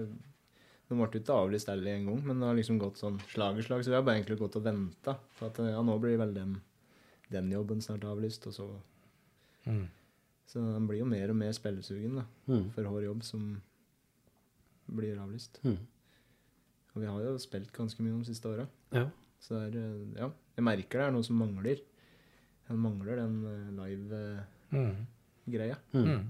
[0.87, 3.59] de ble det ikke avlyst heller en gang, men det har liksom gått sånn slag
[3.59, 3.83] i slag.
[3.83, 6.57] Så vi har bare egentlig gått og venta på at ja, nå blir vel den,
[7.31, 8.67] den jobben snart avlyst, og så
[9.67, 9.87] Mm.
[10.47, 12.71] Så den blir jo mer og mer spillesugen da, Mm.
[12.71, 13.61] for hver jobb som
[14.89, 15.59] blir avlyst.
[15.65, 15.77] Mm.
[16.95, 18.65] Og vi har jo spilt ganske mye de siste åra.
[18.93, 19.09] Ja.
[19.41, 21.81] Så det er eh, Ja, jeg merker det er noe som mangler.
[22.69, 23.43] Den mangler den
[23.75, 25.75] live-greia.
[25.93, 25.93] Mm.
[25.93, 26.07] Mm.
[26.07, 26.29] Mm.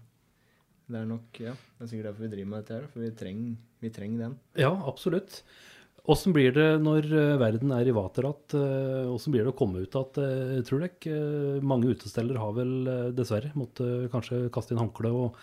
[0.88, 3.10] Det er nok Ja, det er sikkert derfor vi driver med dette her, for vi
[3.12, 4.40] trenger, vi trenger den.
[4.56, 5.44] Ja, absolutt.
[6.08, 8.54] Åssen blir det når eh, verden er i vater igjen?
[9.12, 11.12] Åssen blir det å komme ut igjen, tror dere?
[11.12, 15.36] Eh, Mange utesteder har vel eh, dessverre måttet kanskje kaste inn håndkle, og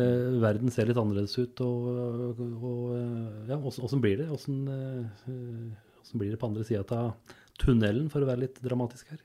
[0.00, 1.60] eh, verden ser litt annerledes ut.
[1.60, 4.30] Og, og eh, ja, åssen blir det?
[4.32, 9.20] Åssen eh, blir det på andre sida av tunnelen, for å være litt dramatisk her?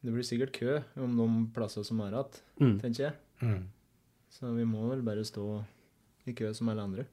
[0.00, 2.78] Det blir sikkert kø om de plasser som er igjen, Mm.
[2.80, 3.14] tenker jeg.
[3.44, 3.62] Mm.
[4.32, 5.44] Så vi må vel bare stå
[6.28, 7.04] i kø som alle andre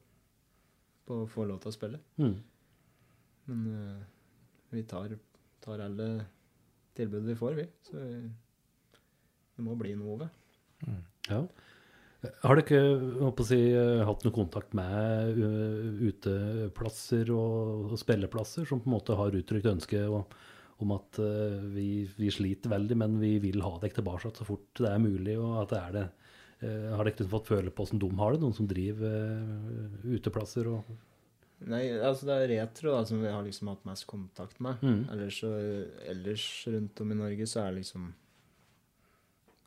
[1.08, 2.00] på å få lov til å spille.
[2.20, 2.36] Mm.
[3.48, 4.02] Men uh,
[4.74, 5.16] vi tar,
[5.64, 6.08] tar alle
[6.98, 7.66] tilbud vi får, vi.
[7.88, 8.20] Så vi,
[9.56, 10.28] det må bli noe
[10.86, 11.00] Mm.
[11.26, 11.40] Ja.
[12.42, 12.78] Har dere
[13.22, 15.38] å si, eh, hatt noe kontakt med
[16.06, 20.34] uteplasser og, og spilleplasser som på en måte har uttrykt ønske og,
[20.82, 24.78] om at uh, vi, vi sliter veldig, men vi vil ha dere tilbake så fort
[24.78, 25.34] det er mulig?
[25.38, 26.04] og at det er det.
[26.60, 30.08] Eh, har dere liksom fått føle på hvordan de har det, noen som driver eh,
[30.16, 30.70] uteplasser?
[30.72, 30.88] og
[31.70, 34.82] Nei, altså det er Retro da, som vi har liksom hatt mest kontakt med.
[34.82, 35.00] Mm.
[35.10, 35.50] Ellers, så,
[36.06, 38.12] ellers rundt om i Norge så er det liksom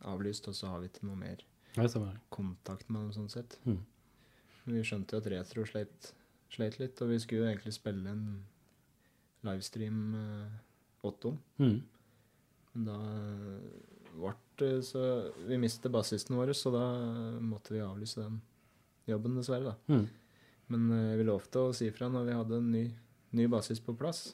[0.08, 1.44] avlyst, og så har vi ikke noe mer
[1.76, 1.88] Nei,
[2.32, 3.58] kontakt med dem sånn sett.
[3.68, 3.82] Mm.
[4.64, 6.12] Men vi skjønte jo at Retro sleit,
[6.52, 8.26] sleit litt, og vi skulle jo egentlig spille en
[9.48, 10.58] livestream eh,
[11.08, 11.40] åttom.
[11.60, 11.78] Mm.
[12.72, 12.98] Men da
[14.16, 14.36] ble
[14.84, 16.84] så Vi mistet bassisten vår, så da
[17.40, 18.42] måtte vi avlyse den
[19.10, 19.72] jobben, dessverre.
[19.72, 19.96] da.
[19.96, 20.08] Mm.
[20.72, 22.86] Men uh, vi lovte å si fra når vi hadde en ny,
[23.38, 24.32] ny bassist på plass.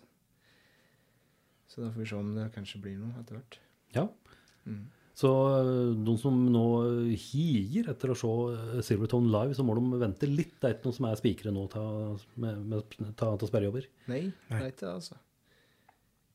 [1.68, 3.59] Så da får vi se om det kanskje blir noe etter hvert.
[3.95, 4.07] Ja.
[4.65, 4.86] Mm.
[5.18, 5.30] Så
[6.05, 6.65] de som nå
[7.18, 10.59] higer etter å se Silverton Silvertone live, så må de vente litt.
[10.59, 13.88] Det er ikke noen som er spikere nå til sperrejobber.
[14.11, 15.18] Nei, det er ikke det, altså.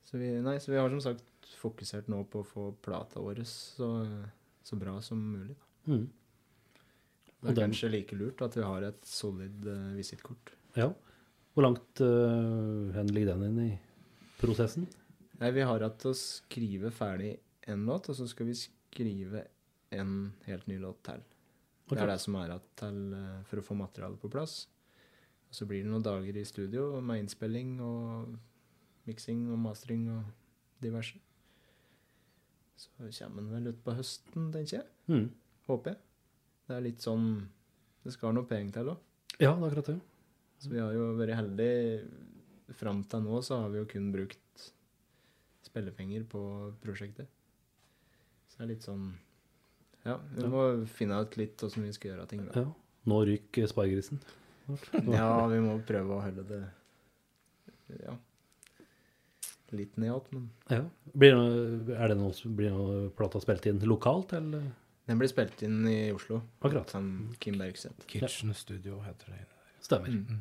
[0.08, 1.22] Så vi, nei, så vi har som sagt
[1.58, 3.88] fokusert nå på å få plata vår så,
[4.62, 5.56] så bra som mulig.
[5.86, 6.08] Mm.
[7.42, 10.52] Det er den- kanskje like lurt at vi har et solid uh, visittkort.
[10.76, 10.92] Ja.
[11.52, 13.72] Hvor langt uh, hen ligger den inn i
[14.38, 14.86] prosessen?
[15.40, 17.34] Nei, vi har hatt å skrive ferdig
[17.66, 19.46] en låt, og så skal vi skrive
[19.90, 21.24] en helt ny låt til.
[21.86, 21.96] Okay.
[21.96, 24.68] Det er det som er igjen til uh, for å få materialet på plass.
[25.50, 28.30] Og så blir det noen dager i studio med innspilling og
[29.10, 30.30] miksing og mastering og
[30.80, 31.18] diverse.
[32.82, 34.86] Så kommer den vel ut på høsten, tenker jeg.
[35.08, 35.26] Mm.
[35.68, 35.98] Håper jeg.
[36.68, 37.26] Det er litt sånn
[38.02, 38.98] Det skal noe penger til òg.
[39.38, 39.98] Ja, det er akkurat det.
[40.62, 42.02] Så vi har jo vært heldige.
[42.78, 44.38] Fram til nå så har vi jo kun brukt
[45.66, 46.40] spillepenger på
[46.82, 47.28] prosjektet.
[48.48, 49.12] Så det er litt sånn
[50.04, 50.48] Ja, vi Ja.
[50.50, 52.44] må finne ut litt åssen vi skal gjøre ting.
[52.46, 52.60] da.
[52.60, 52.72] Ja.
[53.06, 54.18] Nå ryker spargrisen.
[55.12, 56.62] Ja, vi må prøve å holde det
[58.02, 58.14] ja,
[59.76, 60.84] litt ned igjen, men Ja.
[61.16, 61.36] Blir,
[61.86, 64.62] det- er det noe, som- blir noe plata spilt inn lokalt, eller?
[65.06, 66.42] den blir spilt inn i Oslo.
[66.62, 66.88] Akkurat.
[66.90, 68.06] Som Kim Bergseth.
[68.06, 69.46] Kitchen Studio heter det.
[69.82, 70.08] Stemmer.
[70.08, 70.38] Mm.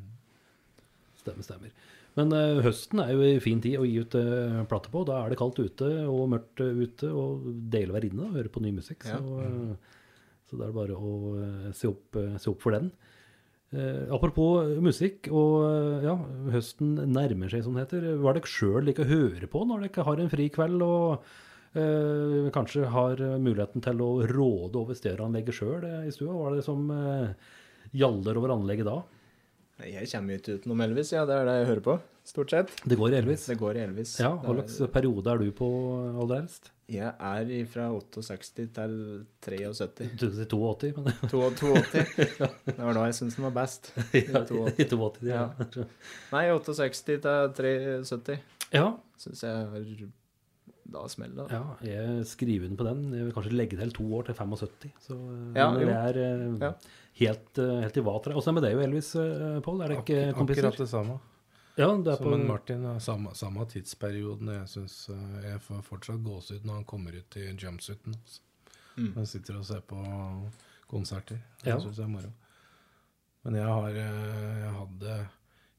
[1.17, 1.71] Stemmer, stemmer.
[2.17, 5.03] Men uh, høsten er jo en fin tid å gi ut uh, plate på.
[5.07, 8.35] Da er det kaldt ute og mørkt eh, ute, og deilig å være inne og
[8.35, 9.05] høre på ny musikk.
[9.07, 9.17] Ja.
[9.17, 9.75] Så, uh,
[10.49, 12.91] så det er bare å se, opp, se opp for den.
[13.71, 16.17] Eh, apropos musikk, og eh, ja,
[16.51, 18.09] høsten nærmer seg, som det heter.
[18.19, 21.29] Hva er dere sjøl liker å høre på når dere har en fri kveld og
[21.79, 26.35] eh, kanskje har muligheten til å råde over stereoanlegget sjøl i stua?
[26.35, 27.31] Hva er det som eh,
[27.95, 28.99] over anlegget da?
[29.87, 31.23] Jeg kommer ikke utenom Elvis, ja.
[31.25, 31.97] Det er det jeg hører på,
[32.27, 32.71] stort sett.
[32.85, 33.45] Det går i Elvis?
[33.49, 34.19] Det går i Elvis.
[34.21, 35.67] Ja, Hva er- slags periode er du på
[36.21, 36.71] aller helst?
[36.91, 38.95] Jeg er fra 68 til
[39.41, 40.09] 73.
[40.19, 42.15] Du sier 82, men 82.
[42.65, 43.91] Det var da jeg syntes den var best.
[44.13, 45.21] I 82.
[45.29, 45.45] ja.
[45.55, 45.85] ja.
[46.33, 47.21] Nei, 68 til
[47.55, 48.39] 73
[48.75, 48.89] ja.
[49.19, 50.09] syns jeg er
[50.91, 51.55] Da smeller det.
[51.55, 53.03] ja, jeg skriver under på den.
[53.15, 54.91] Jeg vil kanskje legge til to år til 75.
[55.07, 56.73] Så eh, Ja, det er eh, Ja.
[57.23, 58.35] helt, eh, helt i vater.
[58.35, 59.83] Åssen er det med deg og Elvis, eh, Pål?
[59.85, 60.67] Er det ikke Ak kompiser?
[60.67, 61.19] akkurat det samme.
[61.79, 64.49] Ja, det er så, på Men Martin, ja, samme, samme tidsperioden.
[64.53, 64.95] Jeg syns
[65.43, 68.15] jeg får fortsatt gåsehud når han kommer ut i jumpsuiten.
[68.17, 68.41] Altså.
[68.97, 69.13] Mm.
[69.15, 70.01] Han sitter og ser på
[70.91, 71.39] konserter.
[71.63, 71.79] Det Ja.
[71.79, 72.33] syns jeg er moro.
[73.43, 75.15] Men jeg har eh, Jeg hadde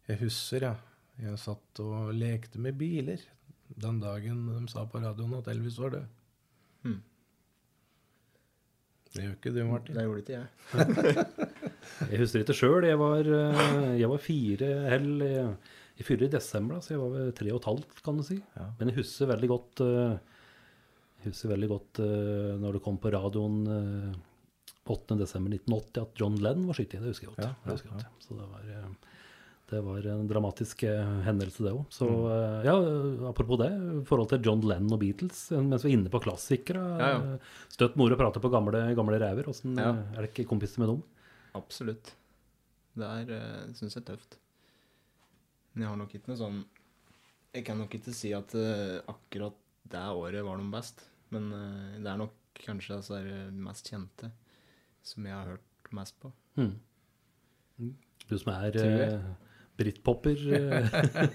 [0.09, 0.77] Jeg husker, jeg.
[1.23, 3.21] Jeg satt og lekte med biler
[3.77, 6.07] den dagen de sa på radioen at Elvis var død.
[6.85, 6.99] Mm.
[9.15, 9.95] Det gjør ikke du, Martin.
[9.97, 10.47] Det gjorde ikke jeg.
[12.11, 12.85] Jeg husker ikke sjøl.
[12.89, 15.57] Jeg, eh, jeg var fire hell i-
[16.03, 18.25] Jeg fyller i desember, da, så jeg var vel tre og et halvt, kan du
[18.27, 18.41] si.
[18.81, 20.19] Men jeg husker veldig godt eh,
[21.23, 24.21] Jeg husker veldig godt eh, når det kom på radioen eh,
[24.91, 25.15] 8.
[25.21, 26.99] desember 1980 at John Lenn var skutt i.
[26.99, 27.45] Det husker jeg godt.
[27.47, 28.25] Ja, ja, husker jeg godt.
[28.27, 28.89] Så det var, eh,
[29.73, 31.85] det var en dramatisk eh, hendelse, det òg.
[31.95, 32.27] Så Mm.
[32.35, 32.75] eh, ja,
[33.31, 36.21] apropos det, i forhold til John Lenn og Beatles, eh, mens vi er inne på
[36.27, 37.21] klassikere Ja, ja.
[37.37, 37.39] eh,
[37.71, 39.47] Støtt moro å prate på gamle, gamle ræver.
[39.55, 39.93] Åssen Ja.
[39.95, 41.03] eh, er det ikke kompiser med dem?
[41.55, 42.11] Absolutt.
[42.99, 44.37] Det er, uh, syns jeg tøft.
[45.73, 46.59] Men jeg har nok ikke noe sånn
[47.55, 49.57] Jeg kan nok ikke si at eh, akkurat
[49.93, 51.03] det året var de best.
[51.33, 54.31] Men eh, det er nok kanskje altså, de mest kjente
[55.03, 56.31] som jeg har hørt mest på.
[56.57, 56.75] Mm.
[58.29, 59.15] Du som er Tror jeg.
[59.17, 60.45] eh, britpopper.
[60.57, 60.93] eh,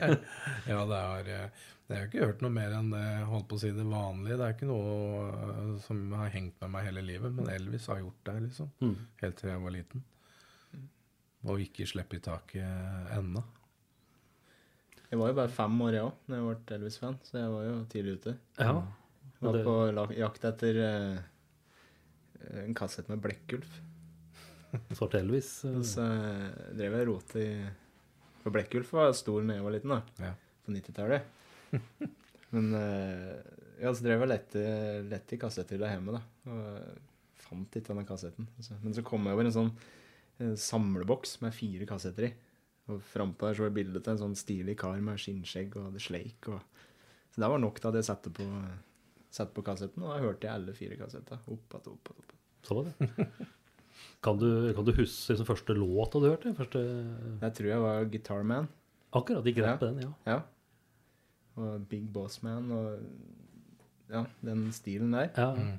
[0.71, 3.61] Ja, det er eh, Jeg har ikke hørt noe mer enn det holdt på å
[3.61, 4.37] si det vanlige.
[4.39, 8.01] Det er ikke noe eh, som har hengt med meg hele livet, men Elvis har
[8.01, 8.71] gjort det, liksom.
[8.83, 8.95] Mm.
[9.21, 10.05] Helt til jeg var liten.
[11.47, 13.43] Og ikke slippe i taket ennå.
[15.07, 17.65] Jeg var jo bare fem år, jeg òg, da jeg ble Elvis-fan, så jeg var
[17.67, 18.37] jo tidlig ute.
[18.59, 18.77] ja.
[19.39, 19.73] Var det- på
[20.17, 21.17] jakt etter uh,
[22.63, 23.75] en kassett med Blekkulf.
[24.97, 25.51] Svart Elvis.
[25.63, 25.75] Uh...
[25.77, 27.51] Og så eh, drev jeg og rotet i
[28.41, 29.99] For Blekkulf var stor da jeg var liten, da.
[30.25, 30.31] Ja.
[30.65, 31.21] På 90-tallet.
[32.55, 34.65] Men ja, så drev jeg lette,
[35.05, 36.23] lette i kassetter der hjemme, da.
[36.49, 38.49] Og fant ikke denne kassetten.
[38.81, 39.71] Men så kom jeg over en sånn
[40.57, 42.33] samleboks med fire kassetter i.
[42.87, 45.89] Og frampå der så var det bilde av en sånn stilig kar med skinnskjegg og
[45.89, 46.47] hadde sleik.
[46.53, 46.61] Og...
[47.33, 48.45] Så det var nok til at jeg satte på,
[49.33, 51.41] satte på kassetten, og da hørte jeg alle fire kassetter.
[51.51, 52.33] Opp att, opp att, opp.
[52.67, 53.27] Så var det.
[54.21, 56.51] Kan du, kan du huske liksom, første låta du hørte?
[56.57, 56.79] Første,
[57.41, 58.67] Jeg tror jeg var Guitar Man.
[59.11, 59.87] akkurat, De grep Ja.
[59.87, 60.11] den, ja.
[60.25, 60.41] Ja.
[61.55, 62.99] Og Big Boss Man og
[64.09, 65.29] ja, den stilen der.
[65.37, 65.77] ja.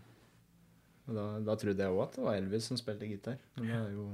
[1.08, 3.38] Og da, da trodde jeg òg at det var Elvis som spilte gitar.
[3.56, 4.08] Men det er jo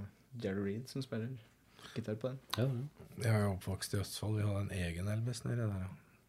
[0.45, 1.33] Jerry Reed som spiller
[1.95, 2.39] gitar på den.
[2.59, 3.05] ja, ja.
[3.25, 4.41] Jeg er oppvokst i Østfold.
[4.41, 5.85] Vi hadde en egen Elvis nedi der.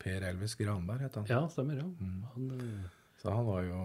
[0.06, 1.26] Per Elvis Granberg het han.
[1.30, 1.80] ja stemmer.
[1.82, 1.88] ja.
[2.00, 2.24] Mm.
[2.34, 2.90] Han, eh,
[3.22, 3.80] Så han var jo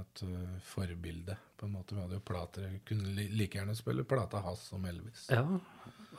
[0.00, 1.94] et uh, forbilde, på en måte.
[1.94, 2.70] Vi hadde jo plater.
[2.88, 5.26] Kunne li like gjerne spille plata hans som Elvis.
[5.30, 5.44] ja.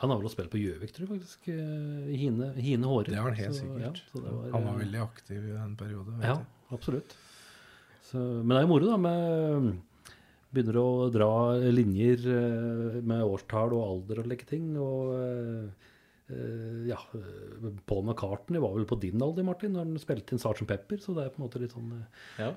[0.02, 1.48] Han har vel spilt på Gjøvik, tror jeg faktisk.
[1.54, 3.12] eh, I Hine, Hine Håre.
[3.12, 4.00] Det var han helt Så, sikkert.
[4.16, 6.16] Ja, var, han var eh, veldig aktiv i en periode.
[6.18, 6.46] Vet Ja, jeg.
[6.74, 7.14] absolutt.
[8.08, 8.98] Så, men det er jo moro, da.
[8.98, 9.82] med
[10.52, 11.30] Begynner å dra
[11.72, 14.74] linjer eh, med årstall og alder og like ting.
[14.76, 15.88] Og eh,
[16.34, 17.00] eh, ja
[17.88, 20.68] Paul McCartney var vel på din alder, Martin, når han spilte inn Sgt.
[20.68, 21.00] Pepper.
[21.04, 21.96] Så det er på en måte litt sånn
[22.42, 22.52] Ja.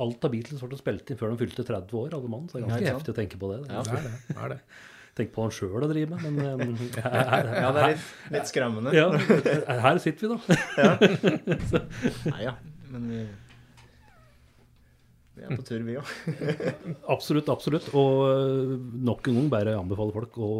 [0.00, 2.46] Alt av Beatles ble spilt inn før de fylte 30 år, alle mann.
[2.48, 3.58] Så det er ganske heftig å tenke på det.
[3.66, 3.82] Ja.
[3.84, 4.14] Det er det.
[4.28, 4.60] det, er det.
[5.18, 8.08] Tenk på han sjøl å drive med, men her, ja, det er litt,
[8.38, 8.94] litt skremmende.
[8.94, 9.10] ja,
[9.82, 11.82] her sitter vi, da.
[12.30, 12.54] Nei ja,
[12.94, 13.24] men vi
[15.50, 16.12] er på tur, vi òg.
[17.14, 17.88] Absolutt, absolutt.
[17.98, 18.76] Og øh,
[19.10, 20.50] nok en gang bare anbefaler folk å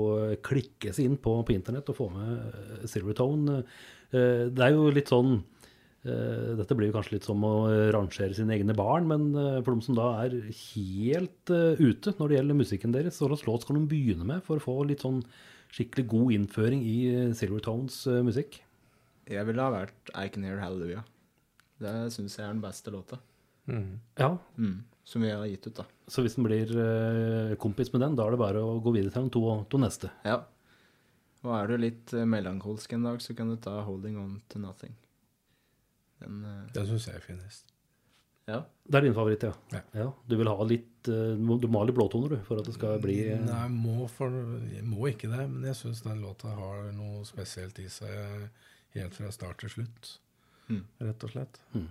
[0.47, 3.63] klikke seg inn på, på internett og få med øh, Silvertone.
[4.13, 5.37] Eh, Det er jo litt sånn
[6.03, 7.53] eh, Dette blir jo kanskje litt som å
[7.95, 12.33] rangere sine egne barn, men eh, for de som da er helt eh, ute når
[12.35, 15.05] det gjelder musikken deres, hva slags låt skal de begynne med for å få litt
[15.07, 15.23] sånn
[15.71, 18.59] skikkelig god innføring i eh, Silvertones eh, musikk?
[19.31, 21.05] Jeg ville ha vært I Can Hear Hallelujah.
[21.81, 23.21] Det syns jeg er den beste låta.
[24.19, 24.79] Ja, Mm.
[25.11, 25.85] Som vi har gitt ut, da.
[26.07, 29.11] Så hvis en blir eh, kompis med den, da er det bare å gå videre
[29.11, 29.43] til de to,
[29.73, 30.11] to neste.
[30.25, 30.37] Ja.
[31.43, 34.59] Og er du litt eh, melankolsk en dag, så kan du ta 'Holding On To
[34.61, 34.95] Nothing'.
[36.21, 37.73] Den eh, den syns jeg er finest.
[38.47, 38.61] Ja.
[38.87, 39.53] Det er din favoritt, ja.
[39.95, 40.13] Ja.
[40.29, 42.99] Du vil ha litt eh, Du må- ha litt blåtoner, du, for at det skal
[43.01, 44.31] bli eh, Nei, jeg må, for,
[44.71, 48.51] jeg må ikke det, men jeg syns den låta har noe spesielt i seg
[48.95, 50.19] helt fra start til slutt.
[50.69, 50.85] Mm.
[51.01, 51.61] Rett og slett.
[51.75, 51.89] Mm.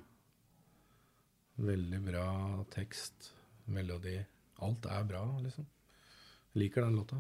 [1.60, 2.28] Veldig bra
[2.72, 3.34] tekst,
[3.68, 4.16] melodi.
[4.64, 5.66] Alt er bra, liksom.
[6.54, 7.20] Jeg Liker den låta.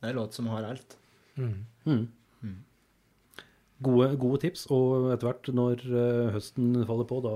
[0.00, 0.96] Det er en låt som har alt.
[1.38, 2.04] mm.
[3.84, 7.32] Gode, gode tips, og etter hvert når eh, høsten faller på, da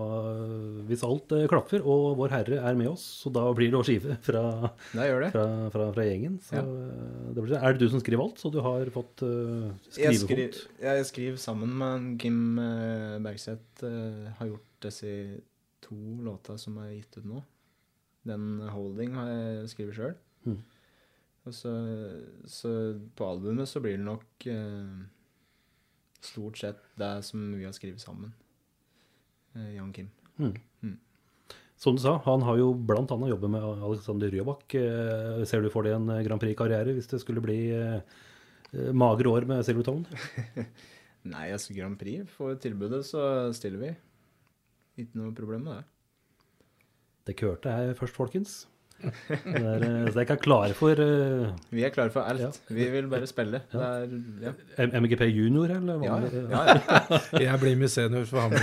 [0.87, 3.83] Hvis alt eh, klaffer og Vår Herre er med oss, så da blir det å
[3.85, 5.31] skive fra, Det gjør det.
[5.35, 6.39] fra, fra, fra gjengen.
[6.47, 6.63] Så, Ja.
[6.63, 10.21] eh, det blir, er det du som skriver alt, så du har fått uh, Jeg,
[10.23, 10.47] skri,
[10.87, 13.83] jeg skriver sammen med Kim eh, Bergseth.
[13.83, 15.13] Uh, har gjort disse
[15.89, 17.43] to låter som er gitt ut nå.
[18.29, 20.17] Den 'Holding' har jeg skrevet sjøl.
[20.45, 20.59] Mm.
[21.49, 21.73] Og så,
[22.45, 22.71] så
[23.17, 24.99] på albumet så blir det nok eh,
[26.21, 28.35] stort sett det som vi har skrevet sammen.
[29.57, 30.11] Eh, Jan Kim.
[31.79, 33.05] Som du sa, han har jo bl.a.
[33.07, 34.75] jobbet med Alexander Rybak.
[34.75, 38.01] Eh, Ser du for deg en eh, Grand Prix-karriere hvis det skulle bli eh,
[38.75, 40.03] eh, magre år med Silvertone?
[41.33, 42.27] Nei, altså Grand Prix.
[42.35, 43.23] Får tilbudet, så
[43.55, 43.93] stiller vi.
[44.99, 45.85] Ikke noe problem med det.
[47.29, 48.53] Det kørte jeg først, folkens.
[48.99, 49.13] Det
[49.55, 52.41] er, eh, så dere er klare for uh, Vi er klare for alt.
[52.43, 52.51] Ja.
[52.75, 53.61] Vi vil bare spille.
[53.71, 54.09] Det er,
[54.43, 54.53] ja.
[54.99, 56.01] MGP junior, eller?
[56.03, 56.75] Ja, vanlig- ja, ja.
[57.47, 58.53] Jeg blir med senior, for ham.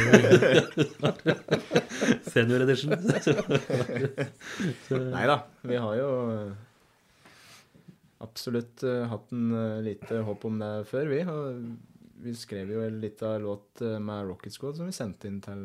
[2.33, 2.91] Senior edition.
[5.15, 6.51] Nei da, vi har jo eh,
[8.27, 9.55] absolutt hatt en
[9.85, 11.19] lite håp om det før, vi.
[11.31, 11.45] Og
[12.25, 15.61] vi skrev jo en liten låt med Rocket Squad som vi sendte inn til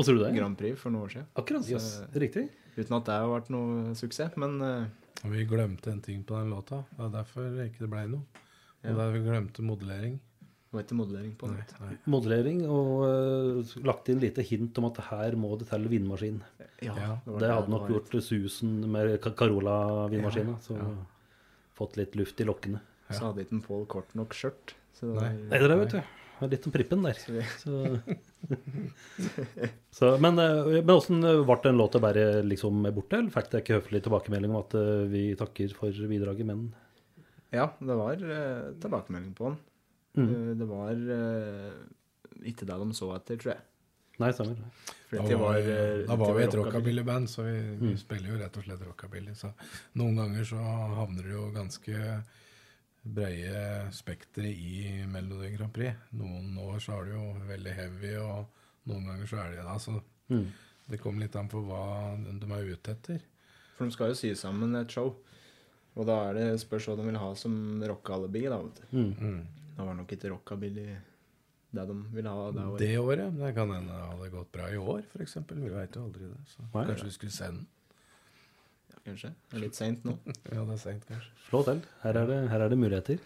[0.00, 0.32] Og tror du det?
[0.38, 1.28] Grand Prix for noen år siden.
[1.36, 1.66] Akkurat.
[1.66, 1.90] Så- Yes.
[2.16, 2.46] Riktig.
[2.78, 4.86] Uten at det har vært noe suksess, men uh...
[5.28, 6.80] Vi glemte en ting på den låta.
[6.96, 8.44] Det er derfor ikke det ble noe.
[8.80, 8.94] Ja.
[8.96, 10.14] Da vi glemte modellering.
[10.16, 11.96] det var ikke modellering på Nei, nei.
[12.08, 16.40] Modellering og uh, lagt inn lite hint om at her må det til vindmaskin.
[16.80, 20.56] Ja, ja, Det hadde nok det gjort susen med Carola-vindmaskina.
[20.64, 20.88] Så ja.
[21.76, 22.80] fått litt luft i lokkene.
[23.10, 24.74] Så hadde ikke Pål kort nok skjørt.
[24.96, 25.20] Så det Nei.
[25.20, 26.00] var, Nei, det der, vet du.
[26.40, 27.18] Det litt om prippen der.
[27.60, 28.00] Så
[29.90, 33.78] Så, men eh, men åssen ble den låta bare liksom borte, eller fikk dere ikke
[33.80, 36.70] høflig tilbakemelding om at eh, vi takker for bidraget, men
[37.52, 39.58] Ja, det var eh, tilbakemelding på den.
[40.18, 40.30] Mm.
[40.30, 41.74] Eh, det var eh,
[42.52, 43.64] ikke det de så etter, tror jeg.
[44.20, 44.56] Nei, stemmer.
[45.10, 46.64] Da det var, eh, da var vi et rockabilly.
[47.02, 47.96] rockabilly-band, så vi, vi Mm.
[47.98, 49.32] spiller jo rett og slett rockabilly.
[49.34, 49.50] Så
[49.98, 50.60] noen ganger så
[50.98, 51.96] havner det jo ganske
[53.02, 55.96] breie spekteret i Melodi Grand Prix.
[56.20, 60.00] Noen år så er det jo veldig heavy, og noen ganger så er det altså,
[60.30, 60.46] Mm.
[60.86, 61.82] Det kommer litt an på hva
[62.22, 63.22] de er ute etter.
[63.76, 65.12] For de skal jo sy sammen et show.
[65.98, 68.96] Og da er det spørs hva de vil ha som rockealibi, da, vet du.
[68.96, 69.10] Mm.
[69.18, 69.72] Mm.
[69.76, 70.86] Da var nok ikke rockabilly
[71.70, 72.80] det de ville ha det året.
[72.82, 73.36] Det året.
[73.38, 75.36] Det kan hende det hadde gått bra i år, f.eks.
[75.50, 76.40] Vi veit jo aldri det.
[76.50, 76.86] Så Nei.
[76.88, 77.68] kanskje vi skulle sende den.
[79.10, 79.32] Ja, kanskje.
[79.50, 80.12] Det er litt seint nå.
[80.54, 81.32] Ja, det er seint, kanskje.
[81.48, 81.82] Slå til.
[82.04, 83.18] Her er det, her er det muligheter.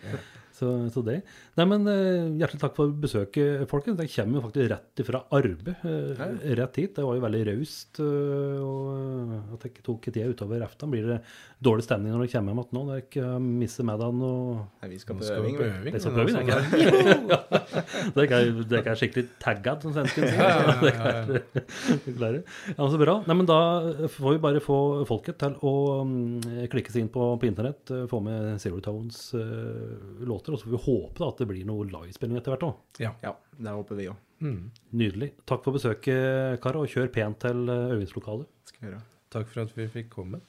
[0.54, 1.16] Så, så det.
[1.58, 3.98] Nei, men eh, Hjertelig takk for besøket, folkens.
[4.04, 5.72] Jeg kommer jo faktisk rett ifra arbeid.
[5.82, 6.92] eh, rett hit.
[6.94, 10.92] Det var jo veldig raust eh, og at jeg ikke tok tida utover eftan.
[10.94, 11.18] Blir det
[11.64, 12.84] dårlig stemning når dere kommer hjem igjen nå?
[12.84, 16.38] Når jeg ikke mister middagen og Nei, vi skal på skal vi skal på øving.
[18.14, 20.42] Det er ikke Det er ikke skikkelig taggad, som svensken sier.
[20.44, 22.40] Ja, ja, ja, er.
[22.74, 23.16] Ja, så bra.
[23.26, 23.58] Nei, men Da
[24.12, 24.78] får vi bare få
[25.08, 25.74] folket til å
[26.06, 30.68] mm, klikke seg inn på, på internett, få med Zero Tones uh, låter, og så
[30.68, 33.00] får vi håpe da at det blir noe livespilling etter hvert òg.
[33.00, 33.14] Ja.
[33.24, 34.20] Ja, det håper vi òg.
[34.44, 34.58] Mm.
[35.00, 35.30] Nydelig.
[35.48, 38.50] Takk for besøket, karer, og kjør pent til eh, øvingslokalet.
[38.68, 39.04] Skal vi gjøre.
[39.34, 40.42] Takk for at vi fikk komme.